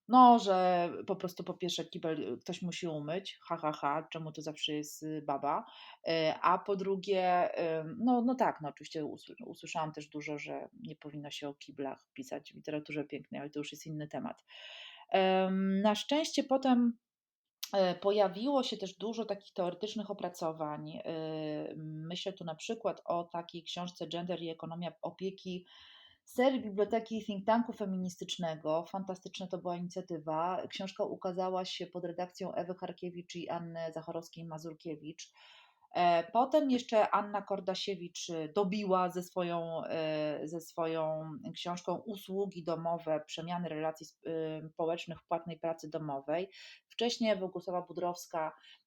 no, 0.08 0.40
że 0.40 0.90
po 1.08 1.16
prostu 1.16 1.44
po 1.44 1.54
pierwsze 1.54 1.86
kibel 1.86 2.38
ktoś 2.42 2.62
musi 2.62 2.88
umyć, 2.88 3.40
ha, 3.42 3.58
ha, 3.58 3.72
ha, 3.72 4.08
czemu 4.12 4.32
to 4.32 4.42
zawsze 4.42 4.74
jest 4.74 5.04
y, 5.04 5.22
baba, 5.22 5.66
e, 6.08 6.36
a 6.42 6.58
po 6.58 6.76
drugie, 6.76 7.50
no, 7.98 8.22
no 8.22 8.36
tak, 8.36 8.62
no 8.62 8.70
oczywiście 8.70 9.06
usłyszałam 9.46 9.92
też 9.92 10.08
dużo, 10.08 10.38
że 10.38 10.70
nie 10.84 10.96
powinno 10.96 11.32
się 11.32 11.50
o 11.50 11.54
kiblach 11.54 12.08
pisać 12.14 12.52
w 12.52 12.56
literaturze 12.56 13.04
pięknej, 13.04 13.42
ale 13.42 13.50
to 13.50 13.60
już 13.60 13.72
jest 13.72 13.86
inny 13.88 14.08
temat. 14.08 14.44
Na 15.82 15.96
szczęście 15.96 16.44
potem 16.44 16.98
e, 17.74 17.96
pojawiło 17.96 18.64
się 18.64 18.78
też 18.78 18.98
dużo 18.98 19.26
takich 19.26 19.54
teoretycznych 19.54 20.12
opracowań. 20.12 20.92
E, 20.92 21.02
myślę 21.78 22.34
tu 22.34 22.44
na 22.44 22.56
przykład 22.56 23.02
o 23.06 23.24
takiej 23.24 23.64
książce 23.64 24.08
Gender 24.08 24.42
i 24.42 24.50
ekonomia 24.50 24.92
opieki 25.02 25.66
serii 26.26 26.62
Biblioteki 26.62 27.26
Think 27.26 27.46
Tanku 27.46 27.74
Feministycznego. 27.74 28.86
Fantastyczna 28.90 29.48
to 29.48 29.58
była 29.58 29.76
inicjatywa. 29.76 30.62
Książka 30.70 31.04
ukazała 31.04 31.66
się 31.66 31.86
pod 31.88 32.06
redakcją 32.06 32.54
Ewy 32.54 32.76
Harkiewicz 32.76 33.36
i 33.36 33.50
Anny 33.50 33.80
Zacharowskiej-Mazurkiewicz. 33.96 35.32
E, 35.96 36.24
potem 36.32 36.72
jeszcze 36.72 37.10
Anna 37.10 37.42
Kordasiewicz 37.42 38.28
dobiła 38.56 39.10
ze 39.10 39.24
swoją, 39.24 39.84
e, 39.84 40.40
ze 40.48 40.62
swoją 40.62 41.32
książką 41.54 41.96
Usługi 41.96 42.64
domowe, 42.64 43.24
przemiany 43.28 43.70
relacji 43.70 44.08
e, 44.26 44.70
społecznych 44.70 45.22
w 45.22 45.28
płatnej 45.28 45.60
pracy 45.60 45.90
domowej. 45.90 46.50
Wcześniej 46.90 47.38
Bogusława 47.38 47.82
Budrowska 47.82 48.52
E, 48.52 48.85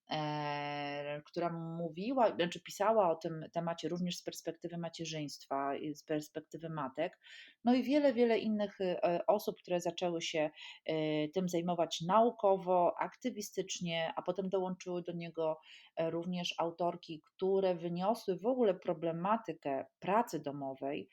która 1.25 1.49
mówiła, 1.49 2.35
znaczy 2.35 2.59
pisała 2.61 3.11
o 3.11 3.15
tym 3.15 3.45
temacie 3.53 3.89
również 3.89 4.17
z 4.17 4.23
perspektywy 4.23 4.77
macierzyństwa, 4.77 5.71
z 5.93 6.03
perspektywy 6.03 6.69
matek, 6.69 7.19
no 7.65 7.73
i 7.73 7.83
wiele, 7.83 8.13
wiele 8.13 8.37
innych 8.37 8.81
e, 8.81 9.19
osób, 9.27 9.57
które 9.61 9.81
zaczęły 9.81 10.21
się 10.21 10.49
e, 10.85 11.27
tym 11.27 11.49
zajmować 11.49 12.01
naukowo, 12.01 12.93
aktywistycznie, 12.99 14.13
a 14.15 14.21
potem 14.21 14.49
dołączyły 14.49 15.01
do 15.01 15.11
niego 15.11 15.59
również 15.99 16.55
autorki, 16.57 17.21
które 17.25 17.75
wyniosły 17.75 18.37
w 18.37 18.45
ogóle 18.45 18.73
problematykę 18.73 19.85
pracy 19.99 20.39
domowej 20.39 21.09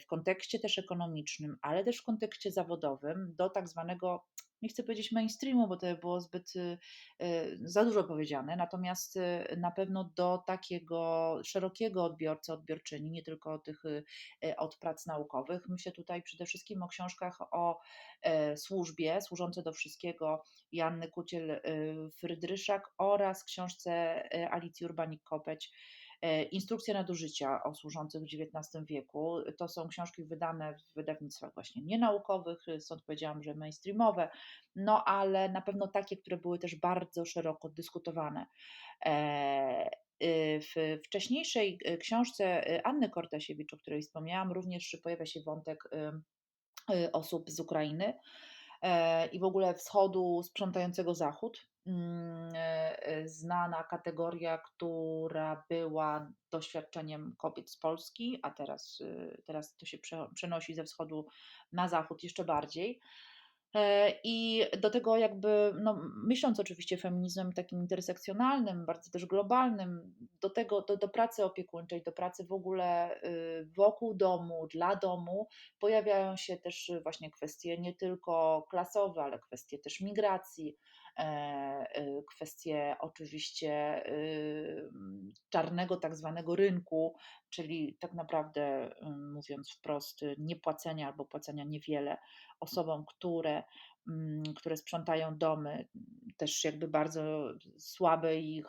w 0.00 0.06
kontekście 0.06 0.58
też 0.58 0.78
ekonomicznym, 0.78 1.56
ale 1.62 1.84
też 1.84 1.98
w 1.98 2.04
kontekście 2.04 2.52
zawodowym 2.52 3.34
do 3.36 3.50
tak 3.50 3.68
zwanego 3.68 4.24
nie 4.64 4.68
chcę 4.68 4.82
powiedzieć 4.82 5.12
mainstreamu, 5.12 5.68
bo 5.68 5.76
to 5.76 5.96
było 5.96 6.20
zbyt 6.20 6.56
y, 6.56 6.78
y, 7.22 7.58
za 7.62 7.84
dużo 7.84 8.04
powiedziane, 8.04 8.56
natomiast 8.56 9.16
y, 9.16 9.56
na 9.56 9.70
pewno 9.70 10.12
do 10.16 10.42
takiego 10.46 11.40
szerokiego 11.44 12.04
odbiorcy, 12.04 12.52
odbiorczyni, 12.52 13.10
nie 13.10 13.22
tylko 13.22 13.58
tych 13.58 13.82
od 14.56 14.76
prac 14.76 15.06
naukowych. 15.06 15.68
Myślę 15.68 15.92
tutaj 15.92 16.22
przede 16.22 16.46
wszystkim 16.46 16.82
o 16.82 16.88
książkach 16.88 17.38
o 17.40 17.80
e, 18.22 18.56
służbie, 18.56 19.20
służące 19.20 19.62
do 19.62 19.72
wszystkiego 19.72 20.42
Janny 20.72 21.08
Kuciel-Frydryszak 21.08 22.80
oraz 22.98 23.44
książce 23.44 24.22
Alicji 24.50 24.86
Urbanik-Kopeć 24.86 25.70
E, 26.24 26.42
instrukcje 26.42 26.94
nadużycia 26.94 27.62
o 27.62 27.74
służących 27.74 28.22
w 28.22 28.24
XIX 28.24 28.84
wieku 28.86 29.36
to 29.58 29.68
są 29.68 29.88
książki 29.88 30.24
wydane 30.24 30.74
w 30.74 30.94
wydawnictwach 30.94 31.54
właśnie 31.54 31.82
nienaukowych, 31.82 32.66
stąd 32.78 33.02
powiedziałam, 33.02 33.42
że 33.42 33.54
mainstreamowe, 33.54 34.28
no 34.76 35.04
ale 35.04 35.48
na 35.48 35.60
pewno 35.60 35.88
takie, 35.88 36.16
które 36.16 36.36
były 36.36 36.58
też 36.58 36.76
bardzo 36.76 37.24
szeroko 37.24 37.68
dyskutowane. 37.68 38.46
E, 39.06 39.90
y, 40.22 40.60
w 40.60 41.00
wcześniejszej 41.06 41.78
e, 41.84 41.96
książce 41.96 42.64
Anny 42.86 43.10
Kortasiewicz, 43.10 43.74
o 43.74 43.76
której 43.76 44.02
wspomniałam, 44.02 44.52
również 44.52 44.96
pojawia 45.02 45.26
się 45.26 45.40
wątek 45.40 45.84
osób 47.12 47.50
z 47.50 47.60
Ukrainy 47.60 48.18
i 49.32 49.38
w 49.38 49.44
ogóle 49.44 49.74
wschodu 49.74 50.42
sprzątającego 50.42 51.14
zachód. 51.14 51.68
E, 53.04 53.16
e, 53.16 53.28
znana 53.28 53.84
kategoria, 53.84 54.58
która 54.58 55.64
była 55.68 56.32
doświadczeniem 56.50 57.34
kobiet 57.38 57.70
z 57.70 57.76
Polski, 57.76 58.38
a 58.42 58.50
teraz, 58.50 59.00
y, 59.00 59.42
teraz 59.46 59.76
to 59.76 59.86
się 59.86 59.98
przenosi 60.34 60.74
ze 60.74 60.84
wschodu 60.84 61.26
na 61.72 61.88
zachód 61.88 62.22
jeszcze 62.22 62.44
bardziej. 62.44 63.00
E, 63.74 64.12
I 64.24 64.64
do 64.80 64.90
tego 64.90 65.16
jakby, 65.16 65.74
no, 65.82 66.00
myśląc 66.24 66.60
oczywiście 66.60 66.96
feminizmem 66.96 67.52
takim 67.52 67.80
intersekcjonalnym, 67.80 68.86
bardzo 68.86 69.10
też 69.10 69.26
globalnym, 69.26 70.14
do 70.40 70.50
tego, 70.50 70.82
do, 70.82 70.96
do 70.96 71.08
pracy 71.08 71.44
opiekuńczej, 71.44 72.02
do 72.02 72.12
pracy 72.12 72.44
w 72.44 72.52
ogóle 72.52 73.20
y, 73.22 73.68
wokół 73.76 74.14
domu, 74.14 74.66
dla 74.66 74.96
domu, 74.96 75.48
pojawiają 75.80 76.36
się 76.36 76.56
też 76.56 76.92
właśnie 77.02 77.30
kwestie 77.30 77.78
nie 77.78 77.94
tylko 77.94 78.66
klasowe, 78.70 79.22
ale 79.22 79.38
kwestie 79.38 79.78
też 79.78 80.00
migracji, 80.00 80.76
E, 80.76 81.03
kwestie 82.34 82.96
oczywiście 83.00 84.02
y, 84.08 84.90
czarnego 85.48 85.96
tak 85.96 86.16
zwanego 86.16 86.56
rynku, 86.56 87.16
czyli 87.50 87.96
tak 88.00 88.12
naprawdę 88.12 88.90
y, 88.90 89.10
mówiąc 89.10 89.70
wprost, 89.70 90.20
niepłacenia 90.38 91.06
albo 91.06 91.24
płacenia 91.24 91.64
niewiele 91.64 92.16
osobom, 92.60 93.04
które, 93.06 93.62
które 94.56 94.76
sprzątają 94.76 95.38
domy, 95.38 95.88
też 96.36 96.64
jakby 96.64 96.88
bardzo 96.88 97.52
słabej 97.78 98.56
ich 98.56 98.66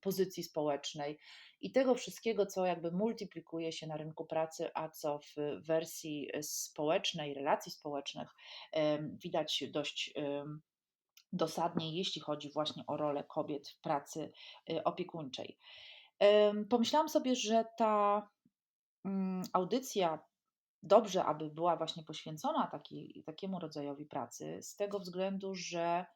pozycji 0.00 0.42
społecznej. 0.42 1.18
I 1.60 1.72
tego 1.72 1.94
wszystkiego, 1.94 2.46
co 2.46 2.66
jakby 2.66 2.90
multiplikuje 2.90 3.72
się 3.72 3.86
na 3.86 3.96
rynku 3.96 4.24
pracy, 4.24 4.70
a 4.74 4.88
co 4.88 5.18
w 5.18 5.60
wersji 5.66 6.30
społecznej, 6.42 7.34
relacji 7.34 7.72
społecznych 7.72 8.34
widać 9.22 9.64
dość 9.70 10.14
dosadnie, 11.32 11.96
jeśli 11.96 12.20
chodzi 12.20 12.50
właśnie 12.50 12.82
o 12.86 12.96
rolę 12.96 13.24
kobiet 13.24 13.68
w 13.68 13.80
pracy 13.80 14.32
y, 14.70 14.84
opiekuńczej. 14.84 15.58
Pomyślałam 16.68 17.08
sobie, 17.08 17.34
że 17.36 17.64
ta 17.76 18.28
mm, 19.04 19.42
audycja 19.52 20.18
dobrze, 20.82 21.24
aby 21.24 21.50
była 21.50 21.76
właśnie 21.76 22.02
poświęcona 22.02 22.66
taki, 22.66 23.22
takiemu 23.26 23.58
rodzajowi 23.58 24.06
pracy, 24.06 24.58
z 24.62 24.76
tego 24.76 24.98
względu, 24.98 25.54
że 25.54 26.06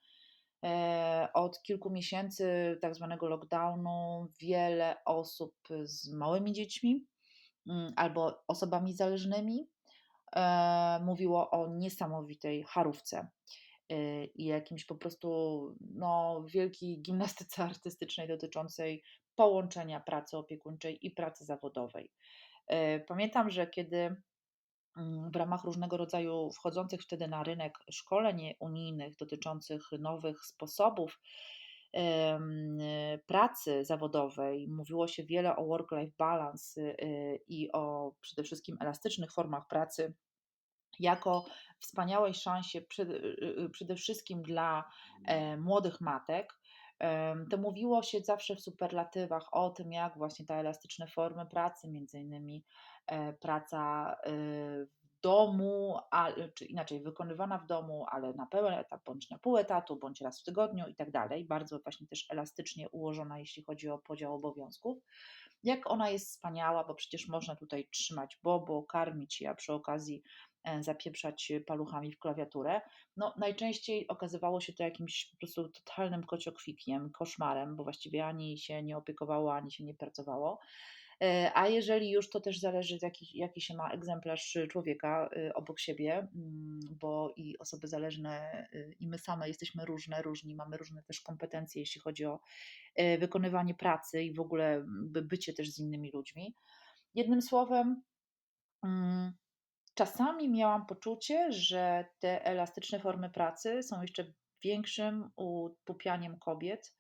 e, 0.65 1.29
od 1.35 1.63
kilku 1.63 1.91
miesięcy 1.91 2.79
tak 2.83 2.95
zwanego 2.95 3.29
lockdownu 3.29 4.29
wiele 4.41 4.97
osób 5.05 5.55
z 5.85 6.13
małymi 6.13 6.53
dziećmi 6.53 7.07
mm, 7.67 7.93
albo 7.97 8.45
osobami 8.49 8.95
zależnymi 8.95 9.69
e, 10.37 11.01
mówiło 11.05 11.51
o 11.51 11.69
niesamowitej 11.69 12.65
charówce 12.65 13.29
i 14.35 14.45
jakimś 14.45 14.85
po 14.85 14.95
prostu 14.95 15.61
no, 15.81 16.45
wielkiej 16.49 17.03
gimnastyce 17.03 17.63
artystycznej 17.71 18.29
dotyczącej 18.29 19.03
połączenia 19.35 20.01
pracy 20.01 20.37
opiekuńczej 20.37 21.07
i 21.07 21.11
pracy 21.11 21.45
zawodowej. 21.45 22.13
E, 22.67 23.01
pamiętam, 23.01 23.51
że 23.51 23.67
kiedy 23.67 24.17
mm, 24.97 25.31
w 25.31 25.37
ramach 25.37 25.65
różnego 25.65 25.97
rodzaju 25.97 26.51
wchodzących 26.51 27.03
wtedy 27.03 27.29
na 27.29 27.43
rynek 27.43 27.79
szkoleń 27.91 28.55
unijnych 28.61 29.17
dotyczących 29.17 29.83
nowych 29.99 30.45
sposobów 30.45 31.19
pracy 33.27 33.85
zawodowej, 33.85 34.69
mówiło 34.69 35.07
się 35.07 35.25
wiele 35.25 35.57
o 35.57 35.67
work-life 35.67 36.13
balance 36.19 36.81
y, 36.81 37.41
i 37.49 37.73
o 37.73 38.13
przede 38.21 38.43
wszystkim 38.43 38.77
elastycznych 38.81 39.33
formach 39.33 39.67
pracy 39.69 40.15
jako 41.01 41.45
wspaniałej 41.81 42.35
szansie 42.35 42.83
przede, 42.83 43.15
y, 43.15 43.37
y, 43.65 43.71
przede 43.71 43.97
wszystkim 43.97 44.43
dla 44.43 44.85
e, 45.25 45.57
młodych 45.57 46.01
matek, 46.01 46.59
to 47.51 47.57
mówiło 47.57 48.03
się 48.03 48.21
zawsze 48.21 48.57
w 48.57 48.61
superlatywach 48.61 49.49
o 49.53 49.71
tym, 49.71 49.93
jak 49.93 50.19
właśnie 50.19 50.47
te 50.47 50.55
elastyczne 50.55 51.07
formy 51.07 51.47
pracy, 51.47 51.89
między 51.89 52.21
innymi 52.21 52.65
e, 53.07 53.33
praca 53.33 54.17
w 54.27 55.21
domu, 55.23 55.99
a, 56.11 56.33
czy 56.55 56.65
inaczej 56.65 57.01
wykonywana 57.01 57.59
w 57.59 57.67
domu, 57.67 58.07
ale 58.11 58.33
na 58.33 58.47
pełen 58.47 58.75
etat, 58.75 59.01
bądź 59.05 59.31
na 59.31 59.39
pół 59.39 59.57
etatu, 59.57 59.97
bądź 59.97 60.21
raz 60.21 60.41
w 60.41 60.45
tygodniu 60.45 60.87
i 60.87 60.95
tak 60.95 61.11
dalej, 61.11 61.45
bardzo 61.45 61.79
właśnie 61.79 62.07
też 62.07 62.27
elastycznie 62.31 62.89
ułożona, 62.89 63.39
jeśli 63.39 63.63
chodzi 63.63 63.89
o 63.89 63.99
podział 63.99 64.35
obowiązków. 64.35 64.99
jak 65.63 65.91
ona 65.91 66.11
jest 66.11 66.29
wspaniała, 66.29 66.85
bo 66.85 66.95
przecież 66.95 67.29
można 67.29 67.57
tutaj 67.57 67.89
trzymać 67.93 68.39
bobo, 68.43 68.83
karmić 68.83 69.41
je, 69.41 69.51
a 69.51 69.55
przy 69.55 69.73
okazji 69.73 70.23
zapieprzać 70.81 71.53
paluchami 71.67 72.13
w 72.13 72.19
klawiaturę. 72.19 72.81
No, 73.17 73.35
najczęściej 73.39 74.09
okazywało 74.09 74.61
się 74.61 74.73
to 74.73 74.83
jakimś 74.83 75.31
po 75.31 75.37
prostu 75.37 75.69
totalnym 75.69 76.25
kociokwikiem, 76.25 77.11
koszmarem, 77.11 77.77
bo 77.77 77.85
właściwie 77.85 78.27
ani 78.27 78.59
się 78.59 78.83
nie 78.83 78.97
opiekowało, 78.97 79.55
ani 79.55 79.73
się 79.73 79.85
nie 79.85 79.95
pracowało. 79.95 80.59
E, 81.23 81.53
a 81.55 81.69
jeżeli 81.69 82.11
już, 82.11 82.31
to 82.31 82.41
też 82.41 82.59
zależy, 82.59 82.99
jaki, 83.03 83.39
jaki 83.39 83.61
się 83.61 83.75
ma 83.75 83.91
egzemplarz 83.91 84.59
człowieka 84.71 85.31
y, 85.37 85.55
obok 85.55 85.81
siebie, 85.81 86.29
mm, 86.35 86.81
bo 86.91 87.33
i 87.37 87.59
osoby 87.59 87.89
zależne, 87.89 88.67
i 89.01 89.09
my 89.09 89.19
same 89.19 89.49
jesteśmy 89.49 89.85
różne, 89.85 90.23
różni, 90.23 90.55
mamy 90.55 90.77
różne 90.77 91.03
też 91.03 91.21
kompetencje, 91.21 91.83
jeśli 91.83 92.01
chodzi 92.01 92.25
o 92.25 92.41
e, 92.95 93.19
wykonywanie 93.19 93.75
pracy 93.75 94.23
i 94.23 94.35
w 94.35 94.41
ogóle 94.41 94.85
bycie 95.23 95.53
też 95.53 95.71
z 95.71 95.79
innymi 95.79 96.11
ludźmi. 96.15 96.55
Jednym 97.15 97.43
słowem, 97.43 98.03
mm, 98.83 99.33
czasami 99.97 100.49
miałam 100.49 100.87
poczucie, 100.87 101.53
że 101.53 102.05
te 102.19 102.45
elastyczne 102.45 103.01
formy 103.01 103.31
pracy 103.31 103.83
są 103.83 104.03
jeszcze 104.03 104.25
większym 104.65 105.31
upupianiem 105.37 106.39
kobiet, 106.39 106.95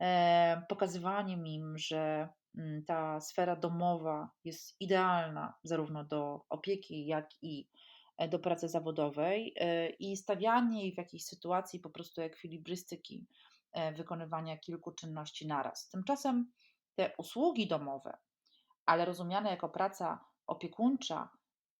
e, 0.00 0.62
pokazywaniem 0.68 1.46
im, 1.46 1.78
że 1.78 2.28
Mm, 2.58 2.84
ta 2.84 3.20
sfera 3.20 3.56
domowa 3.56 4.30
jest 4.44 4.80
idealna 4.80 5.54
zarówno 5.62 6.04
do 6.04 6.44
opieki, 6.48 7.06
jak 7.06 7.30
i 7.42 7.68
e, 8.18 8.28
do 8.28 8.38
pracy 8.38 8.68
zawodowej 8.68 9.54
e, 9.56 9.90
i 9.90 10.16
stawianie 10.16 10.82
jej 10.82 10.94
w 10.94 10.98
jakiejś 10.98 11.24
sytuacji 11.24 11.80
po 11.80 11.90
prostu 11.90 12.22
ekwilibrystyki 12.22 13.26
e, 13.72 13.92
wykonywania 13.92 14.58
kilku 14.58 14.92
czynności 14.92 15.46
naraz. 15.46 15.88
Tymczasem 15.88 16.52
te 16.94 17.14
usługi 17.18 17.68
domowe, 17.68 18.16
ale 18.86 19.04
rozumiane 19.04 19.50
jako 19.50 19.68
praca 19.68 20.24
opiekuńcza 20.46 21.28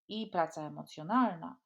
i 0.08 0.26
praca 0.26 0.62
emocjonalna, 0.66 1.58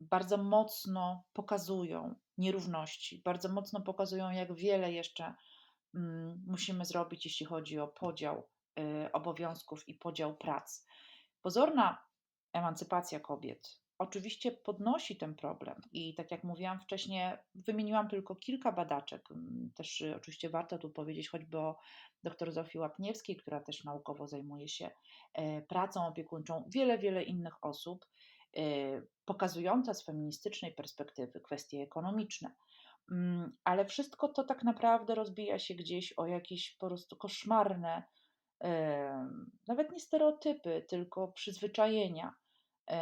bardzo 0.00 0.36
mocno 0.36 1.24
pokazują 1.32 2.14
nierówności, 2.38 3.22
bardzo 3.24 3.48
mocno 3.48 3.80
pokazują, 3.80 4.30
jak 4.30 4.54
wiele 4.54 4.92
jeszcze 4.92 5.34
Mm, 5.94 6.44
musimy 6.46 6.84
zrobić, 6.84 7.24
jeśli 7.24 7.46
chodzi 7.46 7.78
o 7.78 7.88
podział 7.88 8.48
y, 8.78 9.12
obowiązków 9.12 9.88
i 9.88 9.94
podział 9.94 10.36
prac. 10.36 10.86
Pozorna 11.42 12.04
emancypacja 12.52 13.20
kobiet 13.20 13.80
oczywiście 14.02 14.52
podnosi 14.52 15.16
ten 15.16 15.34
problem 15.34 15.80
i 15.92 16.14
tak 16.14 16.30
jak 16.30 16.44
mówiłam 16.44 16.80
wcześniej, 16.80 17.32
wymieniłam 17.54 18.08
tylko 18.08 18.36
kilka 18.36 18.72
badaczek. 18.72 19.30
Mm, 19.30 19.70
też 19.74 20.00
y, 20.00 20.16
oczywiście 20.16 20.50
warto 20.50 20.78
tu 20.78 20.90
powiedzieć 20.90 21.28
choćby 21.28 21.58
o 21.58 21.78
dr 22.24 22.52
Zofii 22.52 22.78
Łapniewskiej, 22.78 23.36
która 23.36 23.60
też 23.60 23.84
naukowo 23.84 24.26
zajmuje 24.26 24.68
się 24.68 24.90
e, 25.34 25.62
pracą 25.62 26.06
opiekuńczą, 26.06 26.64
wiele, 26.74 26.98
wiele 26.98 27.22
innych 27.22 27.64
osób, 27.64 28.06
e, 28.56 28.62
pokazująca 29.24 29.94
z 29.94 30.04
feministycznej 30.04 30.74
perspektywy 30.74 31.40
kwestie 31.40 31.82
ekonomiczne 31.82 32.54
Mm, 33.10 33.52
ale 33.64 33.84
wszystko 33.84 34.28
to 34.28 34.44
tak 34.44 34.64
naprawdę 34.64 35.14
rozbija 35.14 35.58
się 35.58 35.74
gdzieś 35.74 36.12
o 36.12 36.26
jakieś 36.26 36.76
po 36.76 36.86
prostu 36.86 37.16
koszmarne, 37.16 38.02
nawet 39.68 39.92
nie 39.92 40.00
stereotypy, 40.00 40.86
tylko 40.88 41.28
przyzwyczajenia, 41.28 42.34
e, 42.90 42.96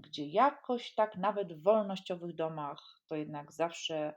gdzie 0.00 0.26
jakoś 0.26 0.94
tak 0.94 1.16
nawet 1.16 1.52
w 1.52 1.62
wolnościowych 1.62 2.34
domach 2.34 3.00
to 3.08 3.16
jednak 3.16 3.52
zawsze 3.52 4.14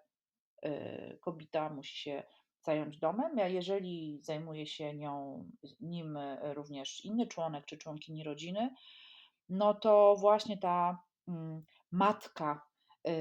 e, 0.61 1.17
kobieta 1.17 1.69
musi 1.69 1.95
się 1.95 2.23
zająć 2.61 2.97
domem, 2.97 3.39
a 3.39 3.47
jeżeli 3.47 4.19
zajmuje 4.23 4.67
się 4.67 4.93
nią, 4.93 5.45
nim 5.79 6.17
również 6.53 7.05
inny 7.05 7.27
członek 7.27 7.65
czy 7.65 7.77
członkini 7.77 8.23
rodziny, 8.23 8.75
no 9.49 9.73
to 9.73 10.15
właśnie 10.19 10.57
ta 10.57 11.03
mm, 11.27 11.65
matka 11.91 12.71
Y, 13.07 13.11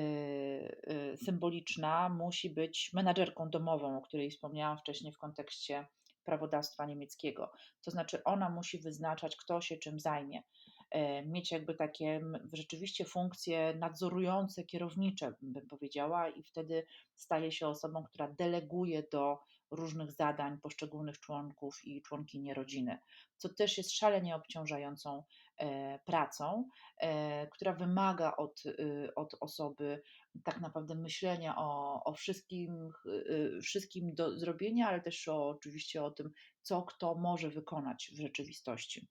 y, 1.13 1.17
symboliczna 1.17 2.09
musi 2.09 2.51
być 2.51 2.91
menadżerką 2.93 3.51
domową, 3.51 3.99
o 3.99 4.01
której 4.01 4.31
wspomniałam 4.31 4.79
wcześniej 4.79 5.13
w 5.13 5.19
kontekście 5.19 5.87
prawodawstwa 6.25 6.87
niemieckiego. 6.87 7.53
To 7.83 7.91
znaczy, 7.91 8.25
ona 8.25 8.51
musi 8.51 8.79
wyznaczać, 8.79 9.37
kto 9.37 9.61
się 9.61 9.77
czym 9.77 10.01
zajmie. 10.01 10.43
E, 10.91 11.23
mieć 11.27 11.53
jakby 11.53 11.75
takie 11.75 12.21
rzeczywiście 12.53 13.05
funkcje 13.05 13.75
nadzorujące, 13.75 14.65
kierownicze, 14.65 15.35
bym 15.43 15.67
powiedziała, 15.67 16.29
i 16.29 16.43
wtedy 16.43 16.87
staje 17.17 17.53
się 17.53 17.69
osobą, 17.69 18.05
która 18.05 18.29
deleguje 18.29 19.03
do 19.13 19.39
różnych 19.71 20.13
zadań 20.13 20.59
poszczególnych 20.61 21.21
członków 21.21 21.85
i 21.85 22.03
członkinie 22.03 22.55
rodziny, 22.55 22.99
co 23.37 23.49
też 23.49 23.79
jest 23.79 23.93
szalenie 23.93 24.37
obciążającą 24.37 25.25
e, 25.59 25.99
pracą, 25.99 26.69
e, 27.01 27.47
która 27.47 27.73
wymaga 27.73 28.37
od, 28.37 28.67
y, 28.67 29.15
od 29.17 29.35
osoby 29.41 30.03
tak 30.45 30.61
naprawdę 30.61 30.95
myślenia 30.95 31.55
o, 31.59 32.01
o 32.05 32.13
wszystkim, 32.13 32.91
y, 33.07 33.59
wszystkim 33.63 34.15
do 34.15 34.39
zrobienia, 34.39 34.89
ale 34.89 35.01
też 35.01 35.29
o, 35.29 35.49
oczywiście 35.49 36.05
o 36.05 36.11
tym, 36.11 36.31
co 36.63 36.83
kto 36.83 37.15
może 37.15 37.51
wykonać 37.51 38.11
w 38.13 38.21
rzeczywistości. 38.21 39.09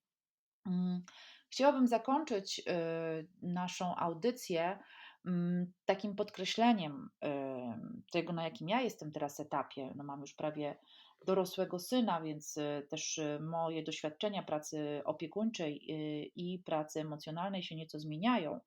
Chciałabym 1.49 1.87
zakończyć 1.87 2.59
y, 2.59 3.27
naszą 3.41 3.95
audycję 3.95 4.79
mm, 5.25 5.73
takim 5.85 6.15
podkreśleniem 6.15 7.09
tego, 8.11 8.33
na 8.33 8.43
jakim 8.43 8.69
ja 8.69 8.81
jestem 8.81 9.11
teraz 9.11 9.39
etapie. 9.39 9.93
No 9.95 10.03
mam 10.03 10.21
już 10.21 10.33
prawie 10.33 10.77
dorosłego 11.25 11.79
syna, 11.79 12.21
więc 12.21 12.57
y, 12.57 12.87
też 12.89 13.17
y, 13.17 13.39
moje 13.41 13.83
doświadczenia 13.83 14.43
pracy 14.43 15.01
opiekuńczej 15.05 15.81
i 16.35 16.59
pracy 16.65 16.99
emocjonalnej 16.99 17.63
się 17.63 17.75
nieco 17.75 17.99
zmieniają. 17.99 18.59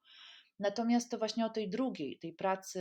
Natomiast 0.63 1.11
to 1.11 1.19
właśnie 1.19 1.47
o 1.47 1.51
tej 1.51 1.71
drugiej, 1.71 2.19
tej 2.19 2.33
pracy, 2.33 2.81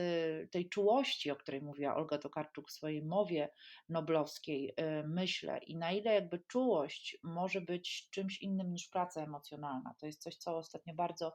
tej 0.51 0.69
czułości, 0.69 1.31
o 1.31 1.35
której 1.35 1.61
mówiła 1.61 1.95
Olga 1.95 2.17
Tokarczuk 2.17 2.69
w 2.69 2.71
swojej 2.71 3.05
mowie 3.05 3.53
noblowskiej, 3.89 4.69
y, 4.69 4.73
myślę. 5.07 5.57
I 5.57 5.77
na 5.77 5.91
ile 5.91 6.13
jakby 6.13 6.39
czułość 6.39 7.17
może 7.23 7.61
być 7.61 8.09
czymś 8.09 8.41
innym 8.41 8.71
niż 8.71 8.87
praca 8.87 9.21
emocjonalna. 9.21 9.95
To 9.99 10.05
jest 10.05 10.21
coś, 10.21 10.35
co 10.37 10.57
ostatnio 10.57 10.93
bardzo 10.93 11.33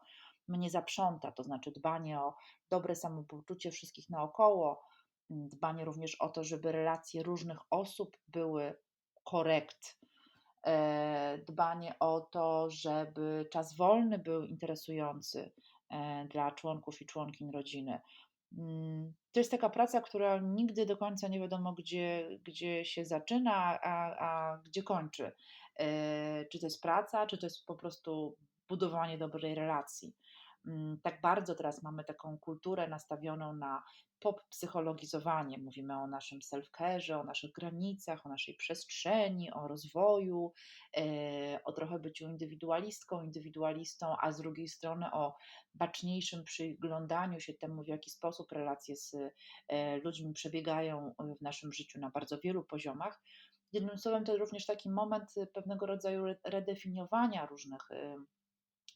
mnie 0.48 0.70
zaprząta, 0.70 1.32
to 1.32 1.42
znaczy 1.42 1.72
dbanie 1.72 2.20
o 2.20 2.34
dobre 2.70 2.94
samopoczucie 2.94 3.70
wszystkich 3.70 4.10
naokoło, 4.10 4.84
dbanie 5.30 5.84
również 5.84 6.14
o 6.14 6.28
to, 6.28 6.44
żeby 6.44 6.72
relacje 6.72 7.22
różnych 7.22 7.58
osób 7.70 8.16
były 8.28 8.74
korekt, 9.24 9.98
e, 10.66 11.38
dbanie 11.46 11.94
o 12.00 12.20
to, 12.20 12.70
żeby 12.70 13.48
czas 13.52 13.76
wolny 13.76 14.18
był 14.18 14.44
interesujący, 14.44 15.52
dla 16.28 16.50
członków 16.50 17.02
i 17.02 17.06
członkiń 17.06 17.50
rodziny. 17.50 18.00
Mm, 18.58 19.14
to 19.32 19.40
jest 19.40 19.50
taka 19.50 19.70
praca, 19.70 20.00
która 20.00 20.38
nigdy 20.38 20.86
do 20.86 20.96
końca 20.96 21.28
nie 21.28 21.40
wiadomo, 21.40 21.72
gdzie, 21.72 22.38
gdzie 22.42 22.84
się 22.84 23.04
zaczyna, 23.04 23.78
a, 23.82 24.16
a 24.18 24.58
gdzie 24.58 24.82
kończy. 24.82 25.32
E, 25.78 26.44
czy 26.52 26.58
to 26.58 26.66
jest 26.66 26.82
praca, 26.82 27.26
czy 27.26 27.38
to 27.38 27.46
jest 27.46 27.66
po 27.66 27.74
prostu 27.74 28.36
budowanie 28.68 29.18
dobrej 29.18 29.54
relacji. 29.54 30.14
Mm, 30.66 31.00
tak 31.02 31.20
bardzo 31.20 31.54
teraz 31.54 31.82
mamy 31.82 32.04
taką 32.04 32.38
kulturę 32.38 32.88
nastawioną 32.88 33.52
na 33.52 33.82
pop-psychologizowanie. 34.20 35.58
Mówimy 35.58 35.98
o 35.98 36.06
naszym 36.06 36.38
self-care, 36.38 37.20
o 37.20 37.24
naszych 37.24 37.52
granicach, 37.52 38.26
o 38.26 38.28
naszej 38.28 38.54
przestrzeni, 38.54 39.52
o 39.52 39.68
rozwoju, 39.68 40.52
e, 40.96 41.64
o 41.64 41.72
trochę 41.72 41.98
byciu 41.98 42.24
indywidualistką, 42.24 43.22
indywidualistą, 43.22 44.16
a 44.20 44.32
z 44.32 44.40
drugiej 44.40 44.68
strony 44.68 45.12
o 45.12 45.36
baczniejszym 45.74 46.44
przyglądaniu 46.44 47.40
się 47.40 47.54
temu, 47.54 47.84
w 47.84 47.88
jaki 47.88 48.10
sposób 48.10 48.52
relacje 48.52 48.96
z 48.96 49.14
e, 49.68 49.98
ludźmi 49.98 50.32
przebiegają 50.32 51.14
w 51.38 51.42
naszym 51.42 51.72
życiu 51.72 52.00
na 52.00 52.10
bardzo 52.10 52.38
wielu 52.38 52.64
poziomach. 52.64 53.20
Jednym 53.72 53.98
słowem, 53.98 54.24
to 54.24 54.36
również 54.36 54.66
taki 54.66 54.90
moment 54.90 55.34
pewnego 55.54 55.86
rodzaju 55.86 56.24
redefiniowania 56.44 57.46
różnych 57.46 57.88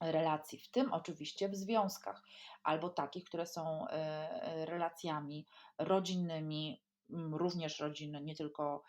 relacji, 0.01 0.59
w 0.59 0.71
tym 0.71 0.93
oczywiście 0.93 1.49
w 1.49 1.57
związkach, 1.57 2.23
albo 2.63 2.89
takich, 2.91 3.25
które 3.25 3.47
są 3.47 3.89
e, 3.89 3.93
e, 3.93 4.67
relacjami 4.67 5.47
rodzinnymi, 5.79 6.83
również 7.33 7.81
rodziny 7.81 8.21
nie 8.21 8.35
tylko 8.35 8.83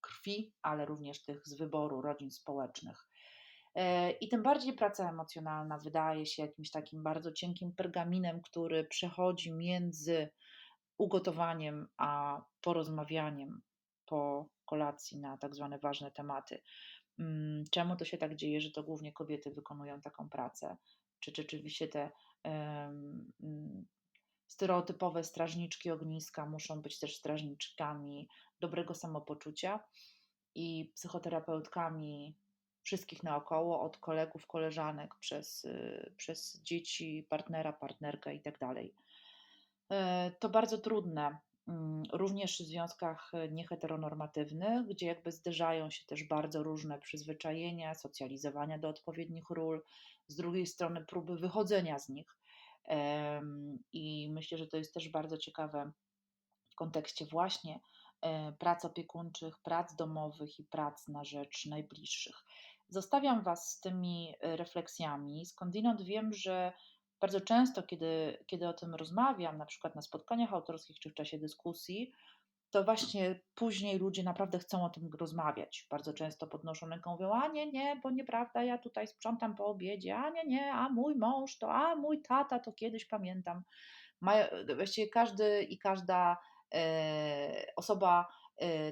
krwi, 0.00 0.52
ale 0.62 0.86
również 0.86 1.22
tych 1.22 1.48
z 1.48 1.54
wyboru 1.54 2.00
rodzin 2.00 2.30
społecznych. 2.30 3.06
E, 3.74 4.10
I 4.10 4.28
tym 4.28 4.42
bardziej 4.42 4.72
praca 4.72 5.10
emocjonalna 5.10 5.78
wydaje 5.78 6.26
się 6.26 6.42
jakimś 6.42 6.70
takim 6.70 7.02
bardzo 7.02 7.32
cienkim 7.32 7.72
pergaminem, 7.72 8.42
który 8.42 8.84
przechodzi 8.84 9.52
między 9.52 10.30
ugotowaniem 10.98 11.88
a 11.96 12.42
porozmawianiem 12.60 13.60
po 14.06 14.48
kolacji 14.64 15.18
na 15.18 15.38
tak 15.38 15.54
zwane 15.54 15.78
ważne 15.78 16.10
tematy. 16.10 16.62
Mm, 17.20 17.64
czemu 17.70 17.96
to 17.96 18.04
się 18.04 18.18
tak 18.18 18.36
dzieje, 18.36 18.60
że 18.60 18.70
to 18.70 18.82
głównie 18.82 19.12
kobiety 19.12 19.50
wykonują 19.50 20.00
taką 20.00 20.28
pracę? 20.28 20.76
Czy 21.20 21.32
rzeczywiście 21.36 21.88
te, 21.88 22.10
mm, 22.42 23.86
stereotypowe 24.46 25.24
strażniczki 25.24 25.90
ogniska 25.90 26.46
muszą 26.46 26.82
być 26.82 26.98
też 26.98 27.16
strażniczkami 27.16 28.28
dobrego 28.60 28.94
samopoczucia 28.94 29.80
i 30.54 30.92
psychoterapeutkami 30.94 32.36
wszystkich 32.82 33.22
naokoło, 33.22 33.80
od 33.80 33.98
kolegów, 33.98 34.46
koleżanek, 34.46 35.14
przez, 35.14 35.64
y, 35.64 36.14
przez 36.16 36.60
dzieci, 36.62 37.26
partnera, 37.28 37.72
partnerkę 37.72 38.34
itd. 38.34 38.74
E, 39.90 40.30
to 40.40 40.48
bardzo 40.48 40.78
trudne, 40.78 41.38
również 42.12 42.56
w 42.56 42.66
związkach 42.66 43.32
nieheteronormatywnych, 43.50 44.86
gdzie 44.86 45.06
jakby 45.06 45.32
zderzają 45.32 45.90
się 45.90 46.06
też 46.06 46.24
bardzo 46.24 46.62
różne 46.62 46.98
przyzwyczajenia, 46.98 47.94
socjalizowania 47.94 48.78
do 48.78 48.88
odpowiednich 48.88 49.50
ról, 49.50 49.82
z 50.28 50.36
drugiej 50.36 50.66
strony 50.66 51.04
próby 51.04 51.36
wychodzenia 51.36 51.98
z 51.98 52.08
nich. 52.08 52.36
I 53.92 54.30
myślę, 54.32 54.58
że 54.58 54.66
to 54.66 54.76
jest 54.76 54.94
też 54.94 55.08
bardzo 55.08 55.38
ciekawe 55.38 55.92
w 56.70 56.74
kontekście 56.74 57.26
właśnie 57.26 57.80
e, 58.22 58.52
prac 58.52 58.84
opiekuńczych, 58.84 59.58
prac 59.58 59.94
domowych 59.94 60.58
i 60.58 60.64
prac 60.64 61.08
na 61.08 61.24
rzecz 61.24 61.66
najbliższych. 61.66 62.36
Zostawiam 62.88 63.42
Was 63.42 63.70
z 63.70 63.80
tymi 63.80 64.34
e, 64.40 64.56
refleksjami. 64.56 65.46
Skądinąd 65.46 66.02
wiem, 66.02 66.32
że 66.32 66.72
bardzo 67.20 67.40
często, 67.40 67.82
kiedy, 67.82 68.44
kiedy 68.46 68.68
o 68.68 68.72
tym 68.72 68.94
rozmawiam, 68.94 69.58
na 69.58 69.66
przykład 69.66 69.94
na 69.94 70.02
spotkaniach 70.02 70.52
autorskich 70.52 70.98
czy 70.98 71.10
w 71.10 71.14
czasie 71.14 71.38
dyskusji, 71.38 72.12
to 72.70 72.84
właśnie 72.84 73.40
później 73.54 73.98
ludzie 73.98 74.22
naprawdę 74.22 74.58
chcą 74.58 74.84
o 74.84 74.90
tym 74.90 75.10
rozmawiać. 75.20 75.86
Bardzo 75.90 76.12
często 76.12 76.46
podnoszą 76.46 76.88
ręką, 76.88 77.10
mówią, 77.10 77.32
a 77.32 77.48
nie, 77.48 77.72
nie, 77.72 78.00
bo 78.02 78.10
nieprawda, 78.10 78.64
ja 78.64 78.78
tutaj 78.78 79.06
sprzątam 79.08 79.56
po 79.56 79.66
obiedzie, 79.66 80.16
a 80.16 80.30
nie, 80.30 80.44
nie, 80.44 80.72
a 80.72 80.88
mój 80.88 81.14
mąż 81.14 81.58
to, 81.58 81.72
a 81.72 81.96
mój 81.96 82.22
tata 82.22 82.58
to 82.58 82.72
kiedyś 82.72 83.04
pamiętam. 83.04 83.62
Mają, 84.20 84.46
właściwie 84.76 85.08
każdy 85.08 85.62
i 85.62 85.78
każda 85.78 86.36
e, 86.74 87.72
osoba 87.76 88.28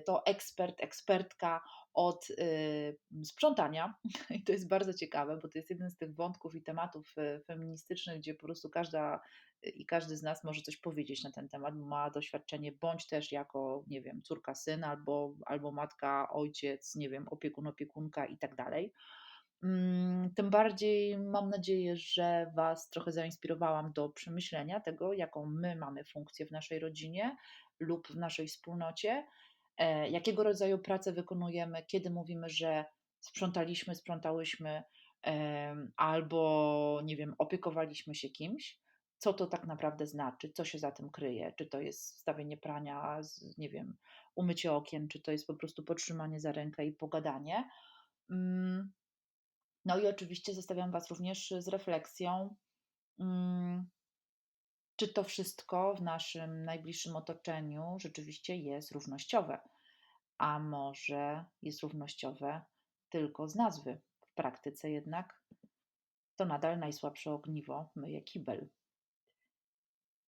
to 0.07 0.27
ekspert, 0.27 0.81
ekspertka 0.81 1.61
od 1.99 2.31
y, 2.31 2.99
sprzątania. 3.25 3.95
I 4.31 4.43
to 4.43 4.53
jest 4.53 4.69
bardzo 4.69 4.95
ciekawe, 4.95 5.37
bo 5.37 5.49
to 5.49 5.59
jest 5.59 5.71
jeden 5.71 5.91
z 5.91 5.97
tych 5.97 6.15
wątków 6.15 6.55
i 6.55 6.63
tematów 6.63 7.15
y, 7.19 7.41
feministycznych, 7.45 8.19
gdzie 8.19 8.35
po 8.35 8.47
prostu 8.47 8.71
każda 8.71 9.21
y, 9.67 9.69
i 9.69 9.87
każdy 9.87 10.17
z 10.17 10.23
nas 10.23 10.45
może 10.45 10.63
coś 10.63 10.77
powiedzieć 10.77 11.25
na 11.25 11.33
ten 11.33 11.49
temat, 11.49 11.75
ma 11.77 12.11
doświadczenie, 12.11 12.73
bądź 12.73 13.07
też 13.09 13.33
jako, 13.33 13.85
nie 13.87 14.03
wiem, 14.03 14.23
córka, 14.23 14.55
syn, 14.55 14.85
albo, 14.85 15.35
albo 15.47 15.73
matka, 15.73 16.29
ojciec, 16.31 16.95
nie 16.95 17.11
wiem, 17.11 17.29
opiekun, 17.29 17.67
opiekunka 17.67 18.27
i 18.27 18.39
tak 18.39 18.55
dalej. 18.55 18.93
Mm, 19.63 20.35
tym 20.35 20.51
bardziej 20.51 21.19
mam 21.19 21.51
nadzieję, 21.51 21.97
że 21.97 22.53
Was 22.57 22.91
trochę 22.91 23.13
zainspirowałam 23.13 23.93
do 23.93 24.09
przemyślenia 24.09 24.81
tego, 24.81 25.13
jaką 25.13 25.47
my 25.47 25.77
mamy 25.77 26.05
funkcję 26.05 26.47
w 26.47 26.51
naszej 26.51 26.79
rodzinie 26.79 27.37
lub 27.81 28.09
w 28.09 28.17
naszej 28.17 28.47
wspólnocie 28.47 29.27
jakiego 30.11 30.43
rodzaju 30.43 30.79
pracę 30.79 31.13
wykonujemy, 31.13 31.83
kiedy 31.87 32.11
mówimy, 32.11 32.49
że 32.49 32.85
sprzątaliśmy, 33.21 33.95
sprzątałyśmy, 33.95 34.83
albo 35.97 37.01
nie 37.05 37.17
wiem, 37.17 37.35
opiekowaliśmy 37.39 38.15
się 38.15 38.29
kimś, 38.29 38.81
co 39.19 39.33
to 39.33 39.47
tak 39.47 39.67
naprawdę 39.67 40.07
znaczy, 40.07 40.53
co 40.53 40.65
się 40.65 40.79
za 40.79 40.91
tym 40.91 41.11
kryje, 41.11 41.53
czy 41.59 41.67
to 41.67 41.81
jest 41.81 42.15
wstawienie 42.15 42.57
prania, 42.57 43.21
nie 43.59 43.69
wiem, 43.69 43.97
umycie 44.35 44.73
okien, 44.73 45.09
czy 45.09 45.21
to 45.21 45.33
jest 45.33 45.47
po 45.47 45.55
prostu 45.55 45.83
podtrzymanie 45.83 46.41
za 46.41 46.53
rękę 46.53 46.87
i 46.87 46.93
pogadanie. 46.93 47.69
Mm, 48.31 48.93
no 49.85 49.99
i 49.99 50.07
oczywiście 50.07 50.55
zostawiam 50.55 50.91
Was 50.91 51.11
również 51.11 51.55
z 51.59 51.69
refleksją, 51.69 52.57
mm, 53.19 53.89
czy 54.99 55.09
to 55.09 55.25
wszystko 55.25 55.95
w 55.95 56.03
naszym 56.03 56.65
najbliższym 56.65 57.17
otoczeniu 57.17 57.97
rzeczywiście 58.01 58.57
jest 58.57 58.93
równościowe, 58.93 59.59
a 60.39 60.59
może 60.59 61.45
jest 61.63 61.81
równościowe 61.81 62.63
tylko 63.09 63.49
z 63.49 63.55
nazwy. 63.55 64.01
W 64.21 64.35
praktyce 64.35 64.91
jednak 64.91 65.43
to 66.37 66.45
nadal 66.45 66.79
najsłabsze 66.79 67.33
ogniwo 67.33 67.91
myje 67.95 68.23
kibel. 68.23 68.69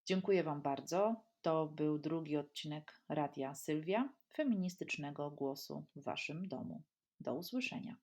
Dziękuję 0.05 0.43
Wam 0.43 0.61
bardzo. 0.61 1.15
To 1.41 1.67
był 1.67 1.99
drugi 1.99 2.37
odcinek 2.37 3.01
Radia 3.09 3.55
Sylwia, 3.55 4.13
feministycznego 4.33 5.31
głosu 5.31 5.85
w 5.95 6.03
Waszym 6.03 6.47
domu. 6.47 6.83
Do 7.19 7.35
usłyszenia. 7.35 7.95